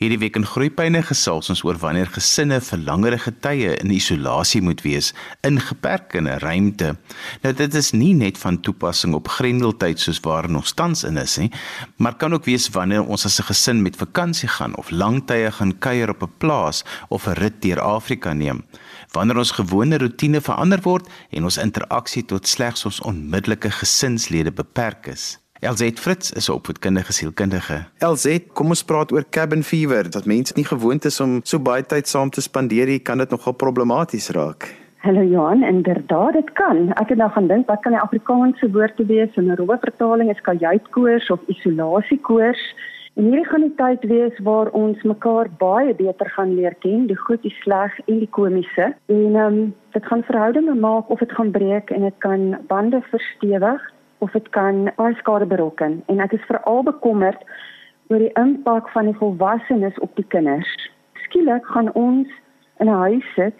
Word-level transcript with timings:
Hierdie 0.00 0.16
week 0.16 0.38
in 0.38 0.46
Groepyne 0.48 1.02
gesels 1.04 1.50
ons 1.52 1.60
oor 1.60 1.76
wanneer 1.76 2.08
gesinne 2.08 2.56
vir 2.64 2.80
langerige 2.86 3.34
tye 3.44 3.74
in 3.82 3.90
isolasie 3.92 4.62
moet 4.64 4.80
wees 4.80 5.10
in 5.44 5.60
geperkte 5.60 6.38
ruimte. 6.40 6.94
Nou 7.42 7.52
dit 7.58 7.76
is 7.76 7.90
nie 7.92 8.14
net 8.16 8.40
van 8.40 8.56
toepassing 8.64 9.12
op 9.18 9.28
Grendeltyd 9.28 10.00
soos 10.00 10.22
waarin 10.24 10.56
ons 10.56 10.72
tans 10.72 11.04
in 11.04 11.20
is 11.20 11.34
nie, 11.42 11.50
maar 12.00 12.16
kan 12.16 12.32
ook 12.32 12.48
wees 12.48 12.70
wanneer 12.72 13.04
ons 13.04 13.26
as 13.28 13.36
'n 13.40 13.52
gesin 13.52 13.82
met 13.82 14.00
vakansie 14.00 14.48
gaan 14.48 14.74
of 14.80 14.90
lang 14.90 15.20
tye 15.26 15.52
gaan 15.52 15.78
kuier 15.78 16.08
op 16.08 16.22
'n 16.22 16.32
plaas 16.38 16.82
of 17.10 17.26
'n 17.26 17.36
rit 17.36 17.60
deur 17.60 17.80
Afrika 17.80 18.32
neem. 18.32 18.64
Wanneer 19.12 19.36
ons 19.36 19.52
gewone 19.52 19.98
rotine 19.98 20.40
verander 20.40 20.80
word 20.80 21.08
en 21.30 21.44
ons 21.44 21.58
interaksie 21.58 22.24
tot 22.24 22.48
slegs 22.48 22.86
ons 22.86 23.00
onmiddellike 23.00 23.70
gesinslede 23.70 24.50
beperk 24.50 25.06
is. 25.06 25.38
LZ 25.60 25.90
Fritz 26.00 26.30
is 26.32 26.48
'n 26.48 26.52
opvoedkundige 26.52 27.12
sielkundige. 27.12 27.84
LZ, 27.98 28.38
kom 28.52 28.66
ons 28.66 28.84
praat 28.84 29.12
oor 29.12 29.24
cabin 29.30 29.62
fever. 29.62 30.10
Dat 30.10 30.24
mense 30.24 30.52
nie 30.56 30.64
gewoond 30.64 31.04
is 31.04 31.20
om 31.20 31.40
so 31.42 31.58
baie 31.58 31.86
tyd 31.86 32.08
saam 32.08 32.30
te 32.30 32.40
spandeer 32.40 32.86
nie, 32.86 32.98
kan 32.98 33.18
dit 33.18 33.30
nogal 33.30 33.52
problematies 33.52 34.30
raak. 34.30 34.74
Hallo 34.96 35.22
Johan, 35.22 35.62
inderdaad 35.62 36.32
dit 36.32 36.52
kan. 36.52 36.92
Ek 36.92 37.08
het 37.08 37.18
nou 37.18 37.30
gaan 37.30 37.46
dink 37.46 37.66
wat 37.66 37.80
kan 37.80 37.92
die 37.92 38.00
Afrikaanse 38.00 38.70
woord 38.70 38.96
te 38.96 39.04
wees 39.04 39.36
in 39.36 39.50
'n 39.50 39.56
rowwe 39.56 39.78
vertaling 39.80 40.30
is 40.30 40.40
kajuitkoors 40.40 41.30
of 41.30 41.40
isolasiekoors. 41.46 42.74
En 43.14 43.24
hierdie 43.24 43.48
gaan 43.48 43.60
die 43.60 43.74
tyd 43.76 44.04
wees 44.04 44.38
waar 44.38 44.68
ons 44.70 45.02
mekaar 45.02 45.48
baie 45.58 45.94
beter 45.94 46.30
gaan 46.30 46.54
leer 46.54 46.74
ken, 46.74 47.06
die 47.06 47.18
goed, 47.18 47.42
die 47.42 47.56
sleg 47.60 48.00
en 48.06 48.18
die 48.18 48.30
komiese. 48.30 48.94
En 49.06 49.36
ehm 49.36 49.46
um, 49.46 49.74
dit 49.92 50.06
gaan 50.06 50.22
verhoudinge 50.22 50.74
maak 50.74 51.10
of 51.10 51.18
dit 51.18 51.32
gaan 51.32 51.50
breek 51.50 51.90
en 51.90 52.00
dit 52.00 52.18
kan 52.18 52.58
bande 52.66 53.02
verstewig 53.10 53.92
of 54.20 54.32
dit 54.36 54.48
kan 54.56 54.88
baie 54.96 55.14
skade 55.20 55.46
berokken 55.46 56.02
en 56.06 56.20
ek 56.20 56.36
is 56.36 56.46
veral 56.48 56.82
bekommerd 56.86 57.42
oor 58.10 58.22
die 58.22 58.32
impak 58.40 58.88
van 58.94 59.10
die 59.10 59.18
volwassenes 59.18 59.98
op 60.04 60.14
die 60.18 60.26
kinders. 60.34 60.70
Skielik 61.26 61.66
gaan 61.74 61.92
ons 61.94 62.28
in 62.78 62.88
'n 62.88 63.00
huis 63.06 63.26
sit 63.34 63.54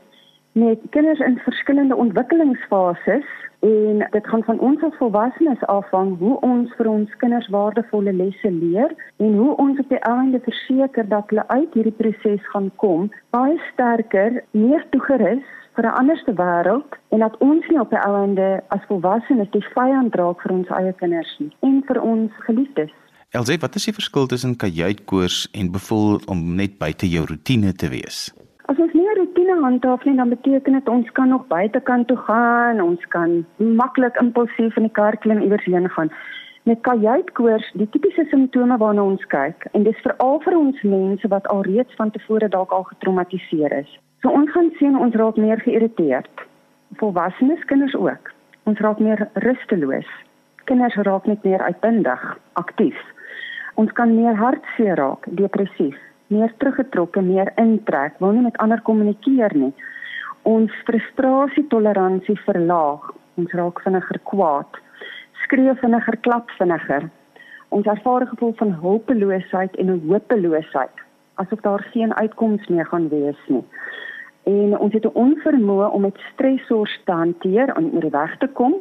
met 0.53 0.79
kinders 0.91 1.19
in 1.19 1.39
verskillende 1.39 1.97
ontwikkelingsfases 1.97 3.29
en 3.61 4.07
dit 4.11 4.27
gaan 4.27 4.43
van 4.45 4.59
ons 4.59 4.83
as 4.83 4.97
volwassenes 4.99 5.65
afhang 5.67 6.19
hoe 6.19 6.41
ons 6.41 6.73
vir 6.77 6.89
ons 6.89 7.17
kinders 7.17 7.49
waardevolle 7.49 8.13
lesse 8.13 8.51
leer 8.51 8.95
en 9.17 9.35
hoe 9.35 9.57
ons 9.57 9.79
op 9.79 9.89
die 9.89 10.03
einde 10.09 10.41
verseker 10.41 11.09
dat 11.09 11.29
hulle 11.29 11.49
uit 11.49 11.75
hierdie 11.75 11.99
proses 12.03 12.49
gaan 12.53 12.71
kom 12.77 13.11
baie 13.31 13.59
sterker, 13.73 14.43
meer 14.51 14.87
toegerus 14.91 15.45
vir 15.81 15.89
'n 15.89 15.99
anderste 16.01 16.33
wêreld 16.35 16.93
en 17.09 17.19
dat 17.19 17.37
ons 17.39 17.69
nie 17.69 17.81
op 17.81 17.91
die 17.91 18.05
ouende 18.09 18.63
as 18.69 18.85
volwassenes 18.89 19.51
die 19.51 19.67
vyand 19.75 20.15
raak 20.15 20.43
vir 20.43 20.53
ons 20.53 20.69
eie 20.69 20.93
kinders 20.93 21.37
nie 21.39 21.53
en 21.61 21.83
vir 21.89 22.03
ons 22.03 22.33
geliefdes. 22.47 22.91
Elsie, 23.31 23.59
wat 23.59 23.75
is 23.75 23.85
die 23.85 23.99
verskil 24.01 24.27
tussen 24.27 24.57
kajuitkoors 24.57 25.49
en 25.53 25.73
bevoel 25.73 26.21
om 26.27 26.55
net 26.55 26.79
buite 26.79 27.07
jou 27.09 27.25
rotine 27.25 27.73
te 27.73 27.89
wees? 27.89 28.35
As 28.71 28.79
ons 28.79 28.93
nie 28.93 29.07
'n 29.09 29.19
rotine 29.19 29.57
handhaaf 29.63 30.05
nie, 30.05 30.17
dan 30.17 30.29
beteken 30.29 30.73
dit 30.73 30.89
ons 30.89 31.11
kan 31.11 31.29
nog 31.29 31.47
buitekant 31.47 32.07
toe 32.09 32.17
gaan, 32.17 32.81
ons 32.81 33.07
kan 33.09 33.47
maklik 33.57 34.17
impulsief 34.21 34.77
in 34.77 34.83
die 34.83 34.93
kar 34.99 35.17
klim 35.17 35.41
iewers 35.41 35.65
heen 35.65 35.89
gaan. 35.89 36.11
Met 36.63 36.81
kajuitkoors, 36.81 37.71
die 37.73 37.89
tipiese 37.89 38.25
simptome 38.31 38.77
waarna 38.77 39.03
ons 39.03 39.25
kyk, 39.27 39.67
en 39.73 39.83
dis 39.83 40.03
veral 40.03 40.41
vir 40.41 40.59
ons 40.59 40.83
mense 40.83 41.29
wat 41.29 41.49
alreeds 41.49 41.95
van 41.95 42.11
tevore 42.11 42.49
dalk 42.49 42.71
al 42.71 42.83
getraumatiseer 42.83 43.73
is. 43.73 43.99
So 44.21 44.29
ons 44.37 44.51
gaan 44.53 44.69
sien 44.77 44.99
ons 45.01 45.15
raak 45.17 45.39
meer 45.41 45.63
geïrriteerd. 45.65 46.43
Volwassenes, 47.01 47.63
kinders 47.71 47.95
ook. 47.97 48.29
Ons 48.69 48.81
raak 48.85 48.99
meer 49.01 49.23
rusteloos. 49.47 50.09
Kinders 50.69 50.99
raak 51.09 51.29
net 51.31 51.47
meer 51.49 51.63
uitbundig, 51.65 52.27
aktief. 52.61 52.99
Ons 53.81 53.95
kan 53.97 54.13
meer 54.13 54.37
hartseer 54.37 55.01
raak, 55.01 55.25
depressief, 55.41 55.97
meer 56.29 56.53
teruggetrokke, 56.61 57.23
meer 57.25 57.49
intrek, 57.63 58.19
wil 58.21 58.37
nie 58.37 58.45
met 58.45 58.61
ander 58.61 58.83
kommunikeer 58.85 59.57
nie. 59.57 59.73
Ons 60.45 60.75
frustrasietoleransie 60.85 62.37
verlaag. 62.45 63.09
Ons 63.41 63.57
raak 63.57 63.81
vinniger 63.87 64.21
kwaad. 64.29 64.83
Skree 65.47 65.73
vinniger, 65.81 66.21
klap 66.29 66.53
vinniger. 66.59 67.09
Ons 67.73 67.89
ervaar 67.89 68.29
'n 68.29 68.33
gevoel 68.35 68.53
van 68.61 68.77
hulpeloosheid 68.85 69.77
en 69.77 69.97
hopeloosheid, 70.05 70.97
asof 71.41 71.61
daar 71.61 71.83
geen 71.93 72.15
uitkoms 72.15 72.69
meer 72.69 72.87
gaan 72.87 73.09
wees 73.09 73.41
nie 73.49 73.65
en 74.45 74.79
ons 74.79 74.93
het 74.93 75.05
'n 75.05 75.19
onvermoë 75.25 75.91
om 75.93 76.01
met 76.01 76.19
stresors 76.33 77.01
te 77.05 77.13
hanteer 77.13 77.69
en 77.69 77.93
oor 77.93 78.01
die 78.01 78.11
weg 78.11 78.39
te 78.39 78.49
kom. 78.49 78.75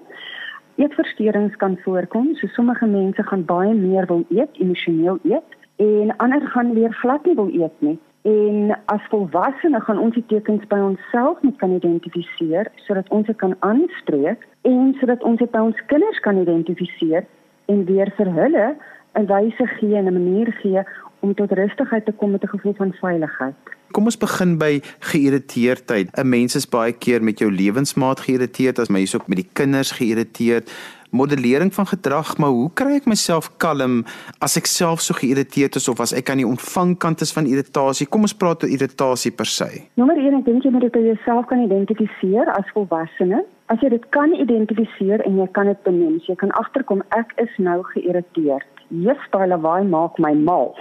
Eetversteurings 0.75 1.55
kan 1.55 1.77
voorkom, 1.77 2.35
so 2.35 2.47
sommige 2.47 2.85
mense 2.85 3.23
gaan 3.23 3.45
baie 3.45 3.73
meer 3.73 4.05
wil 4.05 4.25
eet, 4.29 4.49
emosioneel 4.53 5.19
eet 5.23 5.57
en 5.75 6.17
ander 6.17 6.41
gaan 6.41 6.73
weer 6.73 6.93
glad 6.93 7.25
nie 7.25 7.35
wil 7.35 7.49
eet 7.51 7.73
nie. 7.79 7.99
En 8.21 8.77
as 8.85 9.01
volwassenes 9.09 9.83
gaan 9.83 9.99
ons 9.99 10.13
die 10.13 10.25
tekens 10.27 10.67
by 10.67 10.79
onsself 10.79 11.41
moet 11.41 11.57
kan 11.57 11.71
identifiseer 11.71 12.67
sodat 12.75 13.09
ons 13.09 13.27
dit 13.27 13.35
kan 13.35 13.55
aanspreek 13.59 14.47
en 14.61 14.95
sodat 14.99 15.23
ons 15.23 15.39
dit 15.39 15.51
by 15.51 15.59
ons 15.59 15.85
kinders 15.85 16.19
kan 16.19 16.37
identifiseer 16.37 17.25
en 17.65 17.85
weer 17.85 18.11
vir 18.17 18.31
hulle 18.39 18.75
'n 19.15 19.25
wyse 19.25 19.65
gee 19.77 19.95
en 19.95 20.07
'n 20.07 20.13
manier 20.13 20.51
gee 20.61 20.83
om 21.19 21.34
tot 21.34 21.52
rustigheid 21.52 22.06
te 22.06 22.12
kom 22.12 22.31
met 22.31 22.44
'n 22.44 22.56
gevoel 22.56 22.74
van 22.78 22.94
veiligheid. 22.94 23.56
Kom 23.91 24.06
ons 24.06 24.19
begin 24.22 24.57
by 24.62 24.81
geïrriteerdheid. 25.09 26.13
'n 26.13 26.30
Mens 26.30 26.56
is 26.56 26.69
baie 26.69 26.94
keer 26.94 27.24
met 27.24 27.40
jou 27.40 27.50
lewensmaat 27.52 28.19
geïrriteerd, 28.19 28.80
as 28.80 28.90
my 28.90 29.00
hierso 29.00 29.19
met 29.25 29.38
die 29.38 29.50
kinders 29.53 29.91
geïrriteerd. 29.91 30.69
Modellering 31.12 31.74
van 31.74 31.88
gedrag, 31.88 32.38
maar 32.38 32.50
hoe 32.50 32.69
kry 32.74 32.96
ek 32.96 33.06
myself 33.06 33.50
kalm 33.57 34.06
as 34.40 34.57
ek 34.57 34.66
self 34.66 35.02
so 35.02 35.13
geïrriteerd 35.13 35.75
is 35.75 35.88
of 35.90 36.00
as 36.00 36.13
ek 36.13 36.30
aan 36.30 36.38
die 36.38 36.47
ontvangkant 36.47 37.22
is 37.22 37.34
van 37.34 37.46
irritasie? 37.46 38.06
Kom 38.06 38.22
ons 38.22 38.36
praat 38.36 38.63
oor 38.63 38.69
irritasie 38.69 39.31
per 39.31 39.46
se. 39.46 39.90
Nommer 39.96 40.18
1, 40.18 40.38
ek 40.38 40.46
dink 40.46 40.63
jy 40.63 40.72
moet 40.72 40.81
dit 40.81 40.91
by 40.91 41.00
jouself 41.00 41.47
kan 41.47 41.63
identifiseer 41.63 42.46
as 42.53 42.69
volwassene. 42.74 43.41
As 43.66 43.81
jy 43.81 43.90
dit 43.90 44.06
kan 44.09 44.34
identifiseer 44.34 45.25
en 45.25 45.38
jy 45.38 45.47
kan 45.51 45.66
dit 45.66 45.84
benoem, 45.84 46.22
jy 46.28 46.36
kan 46.36 46.51
agterkom 46.51 47.01
ek 47.09 47.34
is 47.38 47.57
nou 47.57 47.81
geïrriteerd. 47.84 48.69
Jesus, 48.90 49.30
daai 49.31 49.47
lawaai 49.47 49.84
maak 49.90 50.19
my 50.19 50.34
mal 50.34 50.78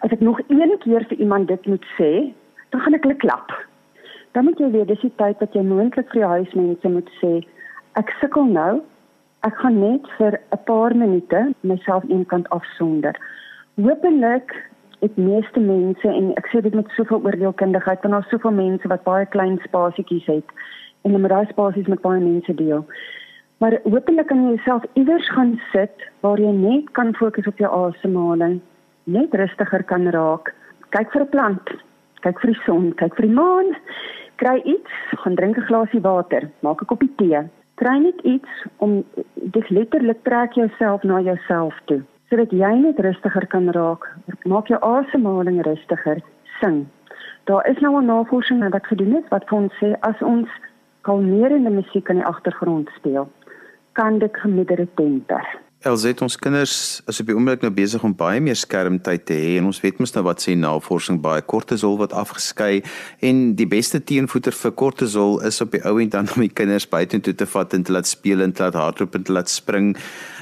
as 0.00 0.10
ek 0.14 0.20
nog 0.20 0.40
een 0.48 0.76
keer 0.78 1.04
vir 1.08 1.18
iemand 1.18 1.48
dit 1.48 1.66
moet 1.66 1.86
sê, 1.96 2.32
dan 2.70 2.80
gaan 2.80 2.94
ek 2.94 3.02
hulle 3.06 3.16
klap. 3.24 3.52
Dan 4.32 4.44
moet 4.44 4.58
jy 4.58 4.70
weet 4.70 4.88
dis 4.88 5.00
die 5.02 5.14
tyd 5.16 5.40
wat 5.42 5.54
jy 5.56 5.64
moontlik 5.66 6.10
vir 6.12 6.22
jou 6.22 6.30
huismense 6.36 6.92
moet 6.94 7.10
sê, 7.20 7.32
ek 8.00 8.12
sukkel 8.20 8.46
nou. 8.52 8.80
Ek 9.46 9.54
gaan 9.62 9.78
net 9.80 10.06
vir 10.18 10.34
'n 10.52 10.58
paar 10.66 10.94
minute 10.96 11.54
myself 11.62 12.04
eenkant 12.10 12.48
afsonder. 12.50 13.14
Hoopelik 13.76 14.50
het 15.00 15.16
meeste 15.16 15.60
mense 15.60 16.08
en 16.08 16.32
ek 16.36 16.48
sê 16.50 16.60
dit 16.60 16.74
met 16.74 16.90
soveel 16.96 17.22
oordeelkundigheid 17.22 18.02
want 18.02 18.14
daar's 18.14 18.28
soveel 18.28 18.50
mense 18.50 18.88
wat 18.88 19.04
baie 19.04 19.26
klein 19.26 19.58
spasietjies 19.62 20.26
het 20.26 20.48
en 21.02 21.10
hulle 21.10 21.22
moet 21.22 21.30
daai 21.30 21.46
spasies 21.46 21.86
met 21.86 22.02
baie 22.02 22.20
mense 22.20 22.54
deel. 22.54 22.86
Maar 23.58 23.78
hoopelik 23.84 24.26
kan 24.26 24.42
jy 24.42 24.54
jouself 24.56 24.82
iewers 24.94 25.30
gaan 25.30 25.60
sit 25.72 26.10
waar 26.20 26.38
jy 26.38 26.50
net 26.50 26.90
kan 26.98 27.14
fokus 27.14 27.46
op 27.46 27.58
jou 27.58 27.70
asemhaling 27.70 28.60
net 29.08 29.34
rustiger 29.34 29.82
kan 29.88 30.06
raak. 30.12 30.52
Kyk 30.94 31.12
vir 31.12 31.22
'n 31.22 31.32
plant, 31.34 31.66
kyk 32.22 32.40
vir 32.40 32.52
die 32.52 32.62
son, 32.64 32.92
kyk 32.92 33.14
vir 33.16 33.26
die 33.26 33.34
maan. 33.40 33.76
Kry 34.36 34.56
iets, 34.64 34.92
gaan 35.22 35.34
drink 35.34 35.58
'n 35.58 35.68
glasie 35.68 36.00
water, 36.00 36.50
maak 36.62 36.82
'n 36.82 36.86
koppie 36.86 37.14
tee. 37.16 37.40
Kry 37.76 37.98
net 37.98 38.20
iets 38.24 38.50
om 38.78 39.04
dit 39.34 39.70
letterlik 39.70 40.22
trek 40.24 40.52
jouself 40.52 41.02
na 41.04 41.20
jouself 41.20 41.74
toe, 41.86 42.02
sodat 42.30 42.50
jy 42.50 42.74
net 42.74 42.98
rustiger 42.98 43.46
kan 43.46 43.70
raak. 43.70 44.04
Maak 44.44 44.68
jou 44.68 44.80
asemhaling 44.80 45.62
rustiger, 45.62 46.20
sing. 46.60 46.86
Daar 47.44 47.66
is 47.66 47.80
nou 47.80 47.96
'n 48.00 48.06
navorsing 48.06 48.70
wat 48.70 48.86
gedoen 48.86 49.16
is 49.16 49.28
wat 49.30 49.52
ons 49.52 49.72
sê 49.80 49.96
as 50.00 50.22
ons 50.22 50.48
kalmerende 51.02 51.70
musiek 51.70 52.08
in 52.08 52.16
die 52.16 52.24
agtergrond 52.24 52.88
speel, 52.96 53.28
kan 53.92 54.18
dit 54.18 54.36
gemoedere 54.36 54.86
temper. 54.94 55.67
Elzet 55.86 56.18
ons 56.26 56.34
kinders 56.34 56.72
is 57.06 57.20
op 57.22 57.28
die 57.30 57.34
oomblik 57.38 57.62
nou 57.62 57.68
besig 57.70 58.02
om 58.02 58.10
baie 58.18 58.40
meer 58.42 58.56
skermtyd 58.58 59.22
te 59.28 59.36
hê 59.38 59.52
en 59.60 59.68
ons 59.68 59.78
weet 59.78 60.00
mos 60.02 60.10
nou 60.16 60.24
wat 60.26 60.42
sê 60.42 60.56
navorsing 60.58 61.20
baie 61.22 61.44
kortisol 61.52 61.94
wat 62.00 62.16
afgeskei 62.18 62.80
en 63.28 63.44
die 63.60 63.66
beste 63.70 64.00
teenvoeter 64.02 64.56
vir 64.58 64.74
kortisol 64.82 65.38
is 65.46 65.62
op 65.62 65.76
die 65.76 65.82
ou 65.86 66.00
end 66.02 66.16
dan 66.16 66.26
om 66.34 66.42
die 66.42 66.50
kinders 66.50 66.88
buitentoe 66.90 67.36
te 67.38 67.46
vat 67.46 67.78
en 67.78 67.86
te 67.86 67.94
laat 67.94 68.10
speel 68.10 68.42
en 68.42 68.50
te 68.50 68.66
laat 68.66 68.80
hardloop 68.80 69.20
en 69.20 69.28
te 69.28 69.36
laat 69.36 69.54
spring. 69.54 69.92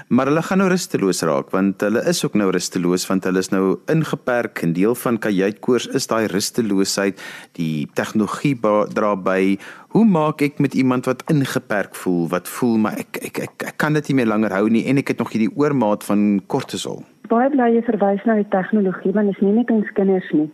Maar 0.08 0.28
hulle 0.30 0.42
gaan 0.46 0.60
nou 0.62 0.68
rusteloos 0.70 1.20
raak 1.26 1.48
want 1.50 1.80
hulle 1.82 1.98
is 2.06 2.20
ook 2.24 2.36
nou 2.38 2.46
rusteloos 2.54 3.06
want 3.08 3.24
hulle 3.26 3.40
is 3.42 3.48
nou 3.50 3.80
ingeperk 3.90 4.60
en 4.62 4.74
deel 4.76 4.94
van 4.94 5.16
kajuitkoors 5.18 5.88
is 5.98 6.06
daai 6.06 6.28
rusteloosheid. 6.30 7.18
Die 7.58 7.88
tegnologie 7.98 8.54
dra 8.94 9.16
by 9.16 9.56
Hoe 9.96 10.04
maak 10.04 10.42
ek 10.44 10.60
met 10.60 10.74
iemand 10.74 11.06
wat 11.08 11.24
ingeperk 11.32 11.94
voel, 11.96 12.28
wat 12.28 12.46
voel 12.48 12.76
maar 12.84 13.00
ek 13.00 13.18
ek 13.18 13.40
ek, 13.48 13.66
ek 13.72 13.76
kan 13.82 13.98
dit 13.98 14.08
nie 14.08 14.16
meer 14.20 14.30
langer 14.30 14.54
hou 14.54 14.68
nie 14.70 14.84
en 14.86 15.02
ek 15.02 15.10
het 15.10 15.18
nog 15.18 15.32
hierdie 15.34 15.50
oormaat 15.56 16.06
van 16.06 16.38
kortisol. 16.46 17.02
Baie 17.26 17.50
bly 17.50 17.72
jy 17.74 17.82
verwys 17.88 18.22
na 18.30 18.38
die 18.38 18.48
tegnologie 18.54 19.14
want 19.16 19.32
dit 19.32 19.40
is 19.40 19.42
nie 19.42 19.56
net 19.58 19.74
ons 19.74 19.90
kinders 19.98 20.30
nie. 20.30 20.46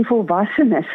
Die 0.00 0.06
volwassenes 0.08 0.88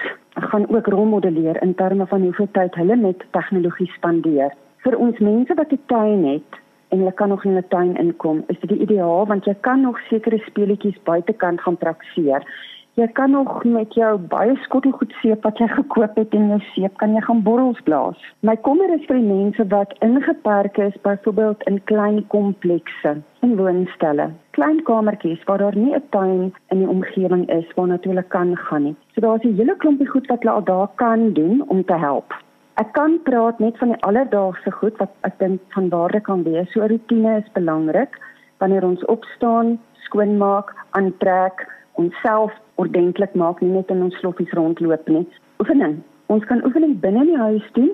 gaan 0.50 0.66
ook 0.66 0.89
rolmodelleer 0.89 1.62
in 1.62 1.78
terme 1.78 2.10
van 2.10 2.25
hoeveel 2.25 2.50
tyd 2.57 2.74
hulle 2.74 2.98
met 2.98 3.22
tegnologie 3.38 3.92
spandeer. 4.00 4.50
Vir 4.81 4.98
ons 4.98 5.19
mense 5.19 5.54
wat 5.62 5.69
'n 5.69 5.84
tuin 5.94 6.25
het 6.25 6.62
en 6.94 7.01
hulle 7.01 7.16
kan 7.22 7.34
nog 7.34 7.45
in 7.45 7.57
'n 7.57 7.66
tuin 7.74 7.95
inkom, 7.98 8.44
is 8.48 8.60
dit 8.60 8.69
die 8.69 8.84
ideaal 8.86 9.25
want 9.25 9.45
jy 9.45 9.56
kan 9.62 9.81
nog 9.81 10.00
sekere 10.10 10.38
speletjies 10.45 11.01
buitekant 11.04 11.62
gaan 11.62 11.78
praktiseer 11.78 12.45
Jy 12.94 13.07
kan 13.18 13.31
nog 13.34 13.63
met 13.66 13.95
jou 13.98 14.10
baie 14.30 14.54
skottelgoed 14.62 15.13
seep 15.18 15.45
wat 15.48 15.57
jy 15.57 15.66
gekoop 15.72 16.19
het 16.19 16.36
en 16.38 16.51
jou 16.51 16.60
seep 16.75 17.00
kan 17.01 17.16
jy 17.18 17.24
gaan 17.25 17.42
borrels 17.42 17.80
blaas. 17.88 18.19
My 18.45 18.54
kommer 18.68 18.94
is 18.94 19.07
vir 19.07 19.18
die 19.18 19.25
mense 19.25 19.66
wat 19.72 19.95
ingeperk 20.06 20.78
is 20.78 21.00
byvoorbeeld 21.07 21.66
in 21.72 21.81
klein 21.90 22.22
komplekse 22.36 23.16
in 23.42 23.56
woonstelle. 23.57 24.30
Klein 24.54 24.84
kamertjies 24.86 25.42
waar 25.50 25.66
daar 25.66 25.75
nie 25.75 25.96
'n 25.96 26.06
tuin 26.13 26.54
in 26.69 26.86
die 26.86 26.89
omgewing 26.96 27.50
is 27.50 27.74
waar 27.75 27.88
natuurlik 27.88 28.30
kan 28.30 28.56
gaan 28.57 28.84
nie. 28.84 28.96
So 29.16 29.22
daar's 29.22 29.44
'n 29.44 29.57
hele 29.57 29.75
klompie 29.75 30.07
goed 30.07 30.28
wat 30.28 30.44
hulle 30.44 30.56
al 30.56 30.63
daar 30.63 30.89
kan 30.96 31.34
doen 31.34 31.63
om 31.68 31.86
te 31.86 31.98
help. 31.98 32.34
Ek 32.81 32.90
kan 32.98 33.20
praat 33.22 33.60
net 33.62 33.75
van 33.78 33.92
die 33.94 34.02
alledaagse 34.02 34.72
goed 34.74 34.96
wat 34.98 35.12
ek 35.28 35.36
dink 35.38 35.62
van 35.75 35.92
waarde 35.92 36.18
kan 36.25 36.42
wees. 36.42 36.72
So 36.74 36.81
rotine 36.81 37.36
is 37.38 37.50
belangrik 37.54 38.16
wanneer 38.64 38.86
ons 38.88 39.04
opstaan, 39.14 39.75
skoonmaak, 40.08 40.72
aantrek, 40.98 41.68
onsself 42.02 42.56
ordentlik 42.81 43.36
maak, 43.38 43.62
nie 43.62 43.70
net 43.75 43.92
in 43.94 44.02
ons 44.02 44.18
sloffies 44.18 44.50
rondloop 44.58 45.06
nie. 45.08 45.22
Oefening. 45.62 46.00
Ons 46.34 46.48
kan 46.50 46.64
oefening 46.66 46.96
binne 47.04 47.28
die 47.30 47.38
huis 47.38 47.68
doen 47.78 47.92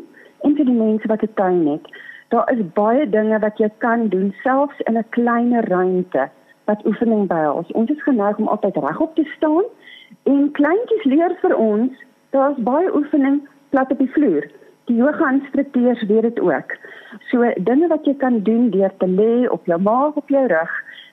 en 0.48 0.56
vir 0.56 0.70
die 0.70 0.78
mense 0.78 1.12
wat 1.12 1.26
'n 1.28 1.34
tuin 1.36 1.68
het. 1.68 1.92
Daar 2.31 2.48
is 2.54 2.64
baie 2.80 3.10
dinge 3.10 3.40
wat 3.40 3.60
jy 3.60 3.70
kan 3.84 4.08
doen 4.08 4.31
selfs 4.44 4.80
in 4.88 4.96
'n 4.98 5.10
kleiner 5.10 5.68
ruimte 5.68 6.30
wat 6.66 6.86
oefening 6.86 7.28
behels. 7.28 7.72
Ons 7.72 7.90
is 7.90 8.04
geneig 8.04 8.38
om 8.38 8.48
altyd 8.48 8.78
regop 8.78 9.16
te 9.16 9.28
staan 9.36 9.64
en 10.24 10.52
kleintjies 10.52 11.04
leer 11.04 11.36
vir 11.42 11.56
ons 11.58 11.92
daar's 12.30 12.58
baie 12.58 12.96
oefening 12.96 13.42
plat 13.70 13.92
op 13.92 13.98
die 13.98 14.12
vloer. 14.16 14.48
Die 14.90 14.98
yoga 14.98 15.28
instrukteurs 15.30 16.02
weet 16.10 16.22
dit 16.22 16.40
ook. 16.40 16.72
So 17.30 17.46
dinge 17.62 17.88
wat 17.88 18.08
jy 18.10 18.16
kan 18.18 18.40
doen 18.44 18.70
deur 18.74 18.94
te 18.98 19.08
lê 19.08 19.46
op 19.54 19.68
jou 19.70 19.78
maag 19.86 20.16
op 20.18 20.30
jou 20.34 20.46
rug. 20.50 20.72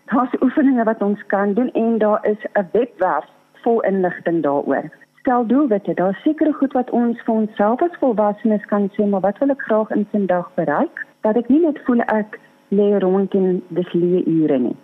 Daar's 0.08 0.37
oefeninge 0.40 0.84
wat 0.88 1.02
ons 1.05 1.26
kan 1.32 1.52
doen 1.58 1.69
en 1.73 1.99
daar 1.99 2.25
is 2.25 2.40
'n 2.52 2.69
webwerf 2.73 3.26
vol 3.62 3.81
inligting 3.81 4.43
daaroor. 4.43 4.88
Stel 5.20 5.46
doelwitte, 5.46 5.94
daar's 5.94 6.23
sekere 6.23 6.52
goed 6.52 6.73
wat 6.73 6.90
ons 6.90 7.20
vir 7.23 7.34
onsself 7.34 7.82
as 7.82 7.99
volwassenes 8.00 8.64
kan 8.64 8.88
sê, 8.94 9.05
maar 9.05 9.20
wat 9.20 9.38
wil 9.38 9.50
ek 9.50 9.62
graag 9.62 9.90
in 9.90 10.06
'n 10.12 10.26
dag 10.26 10.50
bereik? 10.55 11.06
Dat 11.20 11.37
ek 11.37 11.49
nie 11.49 11.61
net 11.61 11.78
voel 11.84 12.00
ek 12.00 12.40
lê 12.69 12.99
rond 12.99 13.34
in 13.34 13.62
dis 13.69 13.93
leë 13.93 14.25
ure 14.26 14.58
nie. 14.58 14.76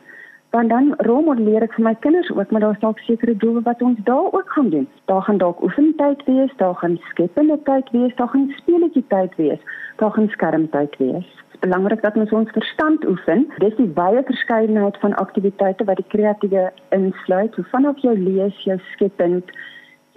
Want 0.53 0.69
dan 0.69 0.95
rolmodelleer 1.09 1.65
ek 1.65 1.77
vir 1.79 1.85
my 1.87 1.95
kinders 2.05 2.31
ook, 2.31 2.51
maar 2.51 2.61
daar's 2.61 2.81
dalk 2.81 2.99
sekere 3.07 3.37
doele 3.37 3.63
wat 3.65 3.83
ons 3.83 4.01
daar 4.05 4.33
ook 4.37 4.51
gaan 4.53 4.69
doen. 4.71 4.89
Daar 5.09 5.23
gaan 5.23 5.39
dalk 5.41 5.63
oefentyd 5.65 6.25
wees, 6.29 6.53
daar 6.57 6.75
gaan 6.75 6.99
skepende 7.11 7.57
tyd 7.69 7.89
wees, 7.91 8.13
daar 8.17 8.29
gaan 8.29 8.53
speletjie 8.57 9.05
tyd 9.09 9.37
wees, 9.37 9.63
daar 9.97 10.13
gaan 10.13 10.29
skermtyd 10.29 10.99
wees 11.01 11.31
belangrik 11.63 12.03
dat 12.03 12.17
ons 12.17 12.33
ons 12.35 12.51
verstand 12.51 13.05
oefen. 13.07 13.45
Dis 13.63 13.77
die 13.79 13.91
wye 13.95 14.23
verskeidenheid 14.27 14.97
van 15.05 15.15
aktiwiteite 15.23 15.87
wat 15.87 16.01
die 16.01 16.09
kreatiewe 16.15 16.65
insluit, 16.97 17.55
hoe 17.55 17.67
vanaf 17.71 18.03
jou 18.03 18.17
lees, 18.19 18.59
jou 18.67 18.79
skepend, 18.91 19.55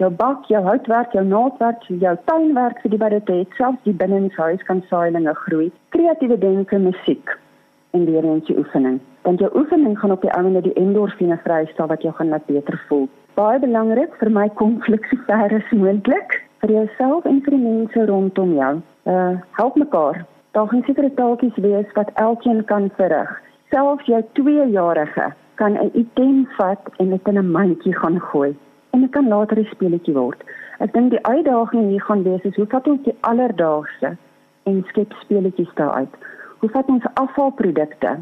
jou 0.02 0.10
bak, 0.10 0.44
jou 0.50 0.62
houtwerk, 0.66 1.14
jou 1.14 1.24
naaldwerk, 1.24 1.86
jou 2.02 2.16
tuinwerk 2.26 2.82
vir 2.82 2.96
die 2.96 3.02
wat 3.04 3.18
dit 3.20 3.34
het, 3.38 3.58
selfs 3.60 3.82
die 3.86 3.94
binnenshuis 4.04 4.62
kan 4.68 4.82
saailinge 4.90 5.34
groei. 5.46 5.70
Kreatiewe 5.94 6.38
denke, 6.42 6.82
musiek 6.82 7.38
en 7.96 8.04
weer 8.10 8.28
eens 8.28 8.46
die 8.46 8.58
oefening. 8.58 9.00
Want 9.26 9.42
jou 9.42 9.50
oefening 9.58 9.98
gaan 9.98 10.14
op 10.14 10.22
die 10.22 10.34
einde 10.38 10.62
die 10.68 10.76
endorfine 10.82 11.40
vrystel 11.44 11.90
wat 11.92 12.02
jou 12.02 12.14
gaan 12.14 12.32
laat 12.34 12.46
beter 12.46 12.78
voel. 12.88 13.08
Baie 13.34 13.58
belangrik 13.58 14.14
vir 14.20 14.30
my 14.30 14.48
konflik 14.60 15.08
so 15.10 15.16
ver 15.26 15.56
as 15.58 15.74
moontlik 15.82 16.40
vir 16.62 16.78
jouself 16.78 17.24
en 17.24 17.42
vir 17.44 17.56
die 17.58 17.64
mense 17.64 18.06
rondom 18.12 18.56
jou. 18.60 18.72
Uh 19.04 19.34
help 19.58 19.76
mekaar 19.76 20.24
Daar 20.56 20.68
gaan 20.68 20.82
sekere 20.82 21.14
taaltjies 21.14 21.56
wees 21.56 21.92
wat 21.92 22.10
elkeen 22.14 22.64
kan 22.64 22.90
verrig. 22.96 23.42
Selfs 23.70 24.06
jou 24.06 24.22
2-jarige 24.38 25.26
kan 25.54 25.72
'n 25.72 25.90
item 25.92 26.48
vat 26.56 26.80
en 26.96 27.08
dit 27.10 27.28
in 27.28 27.38
'n 27.38 27.50
mandjie 27.50 27.96
gaan 27.96 28.20
gooi 28.20 28.56
en 28.90 29.00
dit 29.00 29.10
kan 29.10 29.28
later 29.28 29.58
'n 29.58 29.68
speletjie 29.74 30.14
word. 30.14 30.40
Ek 30.78 30.92
dink 30.92 31.10
die 31.10 31.26
uitdaging 31.26 31.88
hier 31.88 32.00
gaan 32.00 32.22
wees 32.22 32.42
is 32.42 32.56
hoe 32.56 32.66
vat 32.66 32.88
ons 32.88 33.02
die 33.02 33.16
alledaagse 33.20 34.16
en 34.62 34.84
skep 34.88 35.12
speletjies 35.12 35.74
daaruit? 35.74 36.14
Hoe 36.66 36.74
vat 36.74 36.88
ons 36.90 37.04
afvalprodukte 37.14 38.12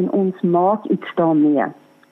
en 0.00 0.06
ons 0.10 0.40
maak 0.40 0.84
iets 0.84 1.10
daarmee? 1.14 1.64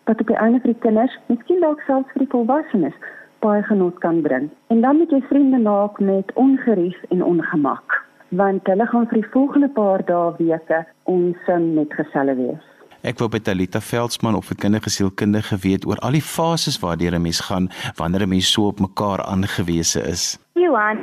Wat 0.05 0.21
op 0.21 0.27
die 0.29 0.37
einde 0.37 0.59
vir 0.61 0.75
die 0.75 0.81
kinders, 0.83 1.15
miskien 1.33 1.63
dalk 1.65 1.81
selfs 1.87 2.13
vir 2.13 2.21
die 2.27 2.33
volwassenes, 2.35 2.99
baie 3.41 3.63
genot 3.65 3.97
kan 4.05 4.21
bring. 4.27 4.51
En 4.69 4.85
dan 4.85 5.01
moet 5.01 5.15
jy 5.17 5.23
vriende 5.31 5.63
maak 5.65 6.03
met 6.05 6.35
ongerief 6.37 7.01
en 7.09 7.25
ongemak 7.25 7.97
want 8.35 8.67
hulle 8.67 8.87
gaan 8.91 9.09
vir 9.09 9.23
die 9.23 9.31
volgende 9.33 9.71
paar 9.73 10.05
dae 10.05 10.37
weke 10.37 10.85
ons 11.09 11.49
met 11.49 11.93
geselle 11.97 12.37
wees. 12.37 12.71
Ek 13.01 13.21
wou 13.23 13.31
by 13.33 13.41
Talita 13.41 13.81
Veldsmann 13.81 14.37
of 14.37 14.51
'n 14.51 14.61
kindergesielkundige 14.61 15.57
weet 15.65 15.87
oor 15.87 15.97
al 16.05 16.13
die 16.13 16.29
fases 16.37 16.81
waardeur 16.81 17.15
'n 17.15 17.23
mens 17.23 17.41
gaan 17.41 17.71
wanneer 17.97 18.27
'n 18.27 18.29
mens 18.29 18.53
so 18.53 18.67
op 18.67 18.81
mekaar 18.81 19.23
aangewese 19.23 20.01
is. 20.03 20.44
Johan, 20.55 21.01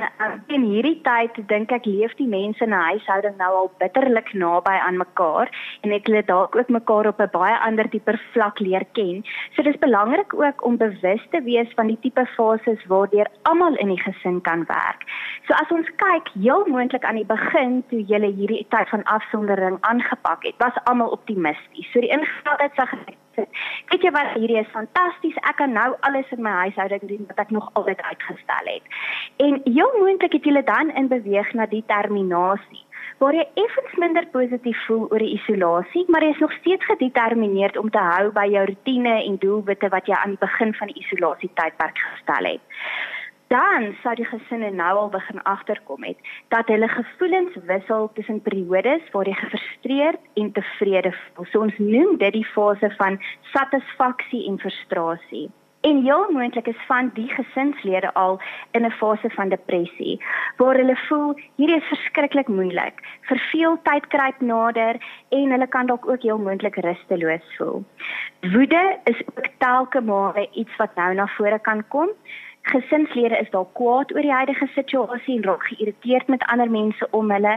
in 0.47 0.63
hierdie 0.63 1.01
tyd 1.03 1.35
dink 1.49 1.73
ek 1.75 1.83
leef 1.83 2.13
die 2.15 2.27
mense 2.33 2.63
in 2.63 2.71
'n 2.71 2.83
huishouding 2.87 3.33
nou 3.35 3.49
al 3.61 3.71
bitterlik 3.83 4.29
naby 4.43 4.75
aan 4.79 4.99
mekaar 5.01 5.51
en 5.83 5.91
ek 5.91 6.07
hulle 6.07 6.21
dalk 6.29 6.55
ook 6.55 6.69
mekaar 6.71 7.09
op 7.11 7.19
'n 7.19 7.33
baie 7.33 7.57
ander 7.67 7.89
tipe 7.91 8.13
vlak 8.31 8.61
leer 8.63 8.85
ken. 8.93 9.19
So 9.55 9.63
dis 9.67 9.83
belangrik 9.83 10.31
ook 10.33 10.63
om 10.63 10.77
bewus 10.77 11.23
te 11.31 11.41
wees 11.43 11.67
van 11.75 11.87
die 11.87 11.99
tipe 11.99 12.25
fases 12.37 12.87
waardeur 12.87 13.27
almal 13.43 13.75
in 13.75 13.89
die 13.91 14.03
gesin 14.07 14.41
kan 14.41 14.63
werk. 14.71 15.03
So 15.47 15.53
as 15.53 15.71
ons 15.71 15.89
kyk, 16.05 16.31
heel 16.39 16.63
moontlik 16.65 17.03
aan 17.03 17.19
die 17.19 17.31
begin 17.35 17.83
toe 17.89 17.99
jy 18.07 18.31
hierdie 18.31 18.65
tyd 18.69 18.87
van 18.89 19.03
afsondering 19.03 19.77
aangepak 19.81 20.43
het, 20.43 20.55
was 20.59 20.83
almal 20.85 21.11
optimisties. 21.11 21.91
So 21.91 21.99
die 21.99 22.15
ingesteldheid 22.15 22.71
sê 23.30 23.30
Weet 23.91 24.05
jy 24.05 24.11
wat 24.15 24.35
hierdie 24.35 24.59
is 24.61 24.71
fantasties. 24.75 25.39
Ek 25.49 25.57
kan 25.61 25.73
nou 25.73 25.89
alles 26.07 26.29
in 26.35 26.41
my 26.41 26.53
huishouding 26.65 27.03
doen 27.09 27.25
wat 27.27 27.43
ek 27.45 27.51
nog 27.55 27.69
altyd 27.73 28.01
uitgestel 28.01 28.71
het. 28.73 29.01
En 29.37 29.61
heel 29.65 29.91
moontlik 29.99 30.37
het 30.37 30.45
jy 30.45 30.63
dan 30.65 30.93
in 30.95 31.11
beweeg 31.11 31.53
na 31.53 31.65
die 31.65 31.83
terminasie 31.87 32.85
waar 33.21 33.35
jy 33.37 33.43
effens 33.53 33.97
minder 34.01 34.25
positief 34.33 34.79
voel 34.87 35.03
oor 35.11 35.21
die 35.21 35.35
isolasie, 35.35 36.05
maar 36.09 36.23
jy 36.25 36.31
is 36.33 36.41
nog 36.41 36.53
steeds 36.57 36.85
gedetermineerd 36.89 37.77
om 37.77 37.89
te 37.93 38.01
hou 38.01 38.31
by 38.33 38.47
jou 38.49 38.63
rotine 38.65 39.13
en 39.21 39.37
doelwitte 39.43 39.91
wat 39.93 40.09
jy 40.09 40.17
aan 40.17 40.33
die 40.33 40.41
begin 40.41 40.73
van 40.79 40.89
die 40.89 41.03
isolasie 41.03 41.51
tydperk 41.53 42.01
gestel 42.01 42.49
het 42.55 42.79
dan 43.51 43.95
sou 44.01 44.13
die 44.15 44.25
gesinne 44.25 44.71
nou 44.71 44.91
al 44.97 45.09
begin 45.11 45.41
agterkom 45.43 46.03
het 46.07 46.19
dat 46.53 46.69
hulle 46.71 46.87
gevoelens 46.87 47.55
wissel 47.67 48.11
tussen 48.15 48.41
periodes 48.41 49.09
waar 49.11 49.27
jy 49.27 49.35
gefrustreerd 49.39 50.19
en 50.39 50.51
tevrede 50.55 51.11
voel. 51.11 51.47
So 51.51 51.65
ons 51.67 51.79
noem 51.79 52.15
dit 52.21 52.37
die 52.39 52.47
fase 52.53 52.93
van 52.97 53.19
satisfaksie 53.51 54.45
en 54.47 54.59
frustrasie. 54.59 55.49
En 55.81 56.03
heel 56.05 56.27
moontlik 56.31 56.67
is 56.67 56.83
van 56.87 57.09
die 57.13 57.27
gesinslede 57.27 58.13
al 58.13 58.39
in 58.71 58.85
'n 58.85 58.91
fase 58.91 59.29
van 59.29 59.49
depressie 59.49 60.21
waar 60.57 60.75
hulle 60.75 60.95
voel 61.07 61.33
hierdie 61.55 61.77
is 61.77 61.91
verskriklik 61.93 62.47
moeilik. 62.47 62.95
Verveel 63.21 63.77
tyd 63.83 64.07
kruip 64.07 64.41
nader 64.41 64.95
en 65.29 65.51
hulle 65.51 65.67
kan 65.67 65.85
dalk 65.85 66.07
ook 66.07 66.21
heel 66.21 66.37
moontlik 66.37 66.75
rusteloos 66.75 67.55
voel. 67.57 67.83
Woede 68.53 68.99
is 69.03 69.21
ook 69.27 69.47
telke 69.57 70.01
male 70.01 70.49
iets 70.51 70.75
wat 70.77 70.95
nou 70.95 71.13
na 71.13 71.27
vore 71.27 71.59
kan 71.59 71.87
kom 71.87 72.09
gesinslede 72.61 73.37
is 73.41 73.49
dalk 73.49 73.73
kwaad 73.73 74.11
oor 74.13 74.25
die 74.25 74.33
huidige 74.33 74.67
situasie 74.75 75.37
en 75.37 75.43
raak 75.47 75.63
geïrriteerd 75.69 76.27
met 76.27 76.43
ander 76.53 76.69
mense 76.69 77.07
om 77.17 77.31
hulle 77.33 77.55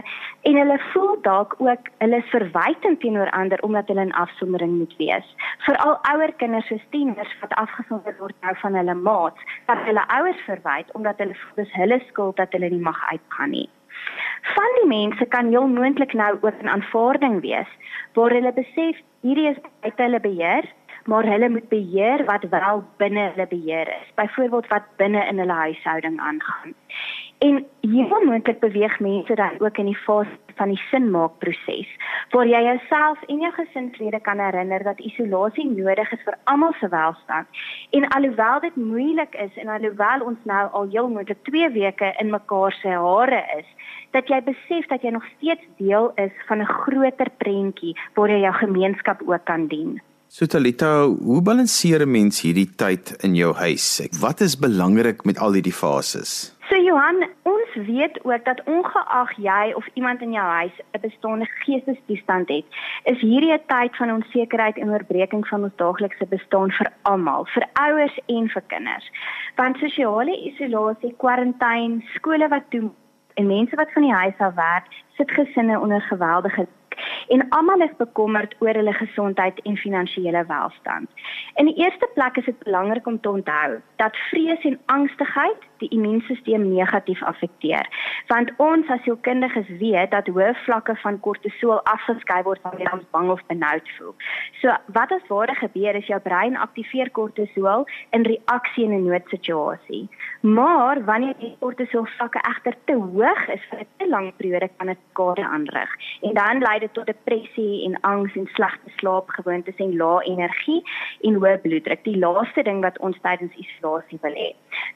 en 0.49 0.57
hulle 0.59 0.77
voel 0.93 1.13
dalk 1.27 1.55
ook 1.61 1.89
hulle 2.03 2.17
is 2.23 2.33
verwytend 2.33 2.99
teenoor 2.99 3.31
ander 3.31 3.61
omdat 3.67 3.87
hulle 3.87 4.07
in 4.07 4.13
afsondering 4.23 4.77
moet 4.79 4.95
wees. 4.97 5.27
Veral 5.67 5.97
ouer 6.13 6.33
kinders 6.41 6.67
soos 6.67 6.85
tieners 6.89 7.37
wat 7.41 7.53
afgesonder 7.61 8.15
word 8.19 8.35
nou 8.41 8.55
van 8.63 8.75
hulle 8.81 8.97
maats, 9.07 9.47
dat 9.69 9.83
hulle 9.87 10.07
ouers 10.17 10.45
verwyd 10.49 10.91
omdat 10.93 11.21
hulle 11.21 11.37
voel 11.41 11.63
dis 11.63 11.73
hulle 11.79 12.01
skuld 12.09 12.37
dat 12.41 12.51
hulle 12.57 12.69
nie 12.69 12.85
mag 12.89 13.01
uitgaan 13.11 13.53
nie. 13.53 13.69
Van 14.55 14.79
die 14.79 14.87
mense 14.87 15.25
kan 15.25 15.49
heel 15.53 15.67
moontlik 15.67 16.13
nou 16.13 16.33
ook 16.41 16.61
in 16.61 16.69
aanvaarding 16.69 17.41
wees 17.41 17.69
waar 18.13 18.33
hulle 18.33 18.53
besef 18.53 18.99
hierdie 19.21 19.49
is 19.49 19.61
buite 19.81 20.01
hulle 20.01 20.19
beheer 20.19 20.67
maar 21.05 21.25
hulle 21.25 21.49
moet 21.49 21.67
beheer 21.69 22.25
wat 22.25 22.43
wel 22.49 22.83
binne 22.97 23.29
hulle 23.33 23.47
beheer 23.47 23.87
is. 23.87 24.13
Byvoorbeeld 24.15 24.67
wat 24.67 24.83
binne 24.97 25.25
in 25.25 25.39
hulle 25.39 25.53
huishouding 25.53 26.19
aangaan. 26.19 26.73
En 27.37 27.65
hiervan 27.79 28.25
moontlik 28.25 28.59
beweeg 28.59 28.99
mense 28.99 29.35
dan 29.35 29.59
ook 29.59 29.77
in 29.77 29.85
die 29.85 29.97
fase 29.97 30.37
van 30.55 30.71
die 30.71 30.81
sinmaakproses 30.89 31.89
waar 32.29 32.47
jy 32.47 32.61
jouself 32.63 33.21
en 33.27 33.43
jou 33.43 33.51
gesinslede 33.53 34.19
kan 34.19 34.39
herinner 34.39 34.83
dat 34.83 34.99
isolasie 34.99 35.65
nodig 35.69 36.11
is 36.11 36.23
vir 36.23 36.37
almal 36.43 36.73
se 36.79 36.89
welstand. 36.89 37.47
En 37.91 38.07
alhoewel 38.07 38.59
dit 38.59 38.75
moeilik 38.75 39.35
is 39.35 39.57
en 39.61 39.67
alhoewel 39.67 40.25
ons 40.25 40.39
nou 40.43 40.63
al 40.71 40.89
heel 40.95 41.09
moontlik 41.09 41.43
2 41.43 41.69
weke 41.69 42.13
in 42.17 42.29
mekaar 42.29 42.71
se 42.81 42.87
hare 42.87 43.43
is, 43.57 43.69
dat 44.11 44.27
jy 44.27 44.41
besef 44.43 44.87
dat 44.87 45.01
jy 45.03 45.13
nog 45.13 45.27
steeds 45.35 45.69
deel 45.77 46.11
is 46.15 46.33
van 46.47 46.61
'n 46.61 46.73
groter 46.81 47.29
prentjie 47.37 47.95
waar 48.13 48.29
jy 48.29 48.39
jou 48.39 48.53
gemeenskap 48.53 49.21
ook 49.27 49.45
kan 49.45 49.67
dien. 49.67 50.01
So 50.35 50.45
Talita, 50.45 51.07
hoe 51.07 51.41
balanseer 51.41 52.01
'n 52.03 52.11
mens 52.11 52.41
hierdie 52.43 52.67
tyd 52.75 53.23
in 53.23 53.35
jou 53.35 53.53
huis? 53.55 53.85
Wat 54.19 54.41
is 54.41 54.59
belangrik 54.59 55.23
met 55.23 55.37
al 55.39 55.53
hierdie 55.53 55.77
fases? 55.83 56.51
So 56.69 56.75
Johan, 56.75 57.23
ons 57.43 57.71
weet 57.87 58.19
ook 58.23 58.43
dat 58.45 58.59
ongeag 58.65 59.31
jy 59.37 59.71
of 59.75 59.87
iemand 59.93 60.21
in 60.21 60.31
jou 60.31 60.47
huis 60.59 60.75
'n 60.91 60.99
bestaande 60.99 61.45
geestesstoestand 61.63 62.49
het, 62.49 62.65
is 63.03 63.19
hierdie 63.21 63.53
'n 63.53 63.63
tyd 63.67 63.95
van 63.95 64.11
onsekerheid 64.11 64.77
en 64.77 64.89
oorbreking 64.89 65.47
van 65.47 65.63
ons 65.63 65.75
daaglikse 65.75 66.25
bestaan 66.25 66.71
vir 66.71 66.91
almal, 67.01 67.45
vir 67.45 67.65
ouers 67.73 68.19
en 68.25 68.49
vir 68.49 68.63
kinders. 68.67 69.11
Want 69.55 69.77
sosiale 69.77 70.35
isolasie, 70.51 71.15
kwarantyne, 71.17 72.01
skole 72.15 72.47
wat 72.47 72.63
toe 72.69 72.91
en 73.35 73.47
mense 73.47 73.75
wat 73.75 73.91
van 73.93 74.03
die 74.03 74.13
huis 74.13 74.37
af 74.37 74.53
werk, 74.55 74.87
sit 75.17 75.31
gesinne 75.31 75.79
onder 75.79 76.01
geweldige 76.01 76.67
en 77.27 77.45
almal 77.49 77.81
is 77.81 77.95
bekommerd 77.97 78.55
oor 78.59 78.73
hulle 78.73 78.93
gesondheid 78.93 79.59
en 79.63 79.77
finansiële 79.77 80.45
welstand. 80.45 81.09
In 81.55 81.65
die 81.65 81.77
eerste 81.83 82.09
plek 82.13 82.37
is 82.37 82.45
dit 82.45 82.63
belangrik 82.63 83.07
om 83.07 83.19
te 83.19 83.29
onthou 83.29 83.81
dat 83.95 84.17
vrees 84.29 84.63
en 84.63 84.79
angstigheid 84.85 85.61
die 85.77 85.89
immuunstelsel 85.89 86.63
negatief 86.63 87.23
affekteer. 87.23 87.87
Want 88.27 88.51
ons 88.57 88.89
as 88.89 89.01
sielkundiges 89.03 89.67
weet 89.79 90.11
dat 90.11 90.27
hoë 90.31 90.53
vlakke 90.65 90.95
van 91.03 91.19
kortisol 91.19 91.81
afgeskei 91.91 92.41
word 92.47 92.61
wanneer 92.63 92.93
ons 92.93 93.07
bang 93.15 93.29
of 93.33 93.43
benoud 93.51 93.89
voel. 93.97 94.15
So 94.61 94.73
wat 94.97 95.11
as 95.11 95.27
ware 95.29 95.55
gebeur 95.59 95.95
is 95.99 96.07
jou 96.07 96.19
brein 96.23 96.57
aktiveer 96.57 97.11
kortisol 97.11 97.85
in 98.15 98.27
reaksie 98.27 98.85
in 98.85 98.93
'n 98.93 99.05
noodsituasie. 99.07 100.07
Maar 100.41 101.03
wanneer 101.05 101.35
die 101.39 101.55
kortisol 101.59 102.05
vlakke 102.17 102.39
egter 102.49 102.75
te 102.85 102.93
hoog 102.93 103.47
is 103.47 103.63
vir 103.69 103.79
'n 103.79 103.87
te 103.97 104.09
lang 104.09 104.33
periode 104.37 104.69
kan 104.77 104.87
dit 104.87 104.97
skade 105.11 105.43
aanrig 105.43 105.91
en 106.21 106.33
dan 106.33 106.59
lei 106.59 106.79
dit 106.85 106.93
tot 106.97 107.09
depressie 107.09 107.83
en 107.87 107.97
angs 108.07 108.35
en 108.39 108.47
slegte 108.53 108.93
slaapgewoontes 108.99 109.81
en 109.83 109.95
lae 109.99 110.23
energie 110.29 110.81
en 111.27 111.39
hoë 111.41 111.57
bloeddruk. 111.65 112.03
Die 112.05 112.17
laaste 112.21 112.63
ding 112.67 112.83
wat 112.85 112.99
ons 113.05 113.17
tydens 113.25 113.55
isolasie 113.61 114.19
wil 114.25 114.37
hê. 114.37 114.51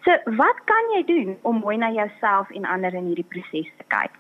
So 0.06 0.16
wat 0.40 0.62
kan 0.70 0.94
jy 0.96 1.04
doen 1.10 1.36
om 1.50 1.62
mooi 1.64 1.78
na 1.82 1.92
jouself 1.96 2.52
en 2.56 2.68
ander 2.70 2.94
in 2.94 3.10
hierdie 3.12 3.28
proses 3.34 3.70
te 3.82 3.88
kyk? 3.94 4.16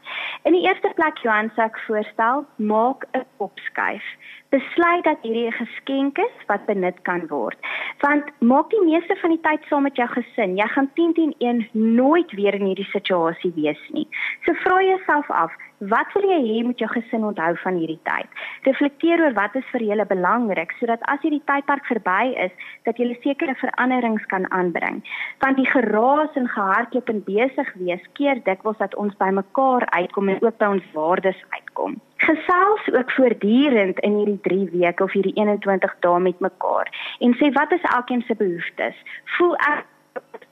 In 0.47 0.55
die 0.55 0.65
eerste 0.65 0.91
plek 0.97 1.21
Johan 1.23 1.51
sê 1.55 1.67
ek 1.67 1.79
voorstel, 1.85 2.45
maak 2.57 3.05
'n 3.13 3.25
opskuif. 3.37 4.05
Besluit 4.49 5.03
dat 5.03 5.21
hierdie 5.21 5.47
'n 5.47 5.59
geskenk 5.61 6.17
is 6.17 6.35
wat 6.47 6.65
benut 6.65 7.01
kan 7.03 7.27
word. 7.27 7.57
Want 7.99 8.23
maak 8.39 8.69
die 8.69 8.85
meeste 8.85 9.15
van 9.21 9.29
die 9.29 9.41
tyd 9.41 9.61
saam 9.69 9.83
met 9.83 9.95
jou 9.95 10.07
gesin. 10.07 10.57
Jy 10.57 10.67
gaan 10.67 10.89
10 10.93 11.13
teen 11.13 11.35
1 11.37 11.67
nooit 11.71 12.31
weer 12.31 12.53
in 12.53 12.65
hierdie 12.65 12.91
situasie 12.91 13.51
wees 13.55 13.83
nie. 13.89 14.07
So 14.45 14.53
vra 14.53 14.81
jouself 14.81 15.29
af, 15.29 15.51
Wat 15.79 16.11
wil 16.11 16.25
jy 16.27 16.39
hê 16.43 16.63
moet 16.67 16.81
jou 16.81 16.89
gesin 16.91 17.23
onthou 17.23 17.53
van 17.61 17.77
hierdie 17.79 18.01
tyd? 18.03 18.27
Reflekteer 18.67 19.21
oor 19.23 19.35
wat 19.37 19.53
is 19.55 19.67
vir 19.71 19.85
julle 19.87 20.05
belangrik 20.05 20.73
sodat 20.75 21.05
as 21.07 21.21
hierdie 21.23 21.43
tydperk 21.47 21.85
verby 21.87 22.33
is, 22.45 22.51
dat 22.83 22.97
jy 22.99 23.13
sekere 23.23 23.55
veranderings 23.61 24.25
kan 24.27 24.43
aanbring. 24.51 24.99
Want 25.39 25.55
die 25.55 25.69
geraas 25.71 26.35
en 26.35 26.49
gehardloop 26.51 27.11
en 27.13 27.23
besig 27.23 27.69
wees 27.79 28.03
keer 28.19 28.43
dikwels 28.43 28.81
dat 28.83 28.97
ons 28.99 29.15
by 29.23 29.29
mekaar 29.37 29.87
uitkom 29.95 30.33
en 30.33 30.43
ook 30.43 30.57
by 30.59 30.69
ons 30.75 30.89
waardes 30.97 31.39
uitkom. 31.55 31.95
Gesels 32.27 32.89
ook 32.91 33.15
voortdurend 33.15 34.03
in 34.03 34.17
hierdie 34.19 34.41
3 34.49 34.67
weke 34.73 35.07
of 35.07 35.15
hierdie 35.15 35.37
21 35.39 35.95
dae 36.03 36.19
met 36.19 36.43
mekaar 36.43 36.91
en 37.23 37.37
sê 37.39 37.53
wat 37.55 37.71
is 37.71 37.87
elkeen 37.95 38.25
se 38.27 38.35
behoeftes? 38.35 38.99
Voel 39.37 39.55
ek 39.71 39.87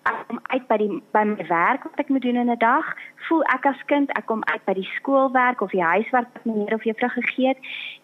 ek 0.08 0.24
kom 0.28 0.40
uit 0.54 0.68
by 0.70 0.78
die 0.82 0.90
by 1.16 1.24
my 1.28 1.46
werk 1.50 1.86
wat 1.88 2.02
ek 2.04 2.10
moet 2.14 2.26
doen 2.26 2.40
in 2.42 2.52
'n 2.52 2.60
dag, 2.62 2.88
voel 3.28 3.44
ek 3.56 3.66
as 3.66 3.82
kind 3.92 4.12
ek 4.18 4.26
kom 4.26 4.44
uit 4.54 4.64
by 4.66 4.74
die 4.74 4.90
skoolwerk 4.96 5.62
of 5.62 5.72
die 5.72 5.84
huiswerk 5.84 6.30
wat 6.34 6.46
meneer 6.46 6.74
of 6.74 6.84
juffrou 6.88 7.10
gegee 7.10 7.48
het 7.48 7.60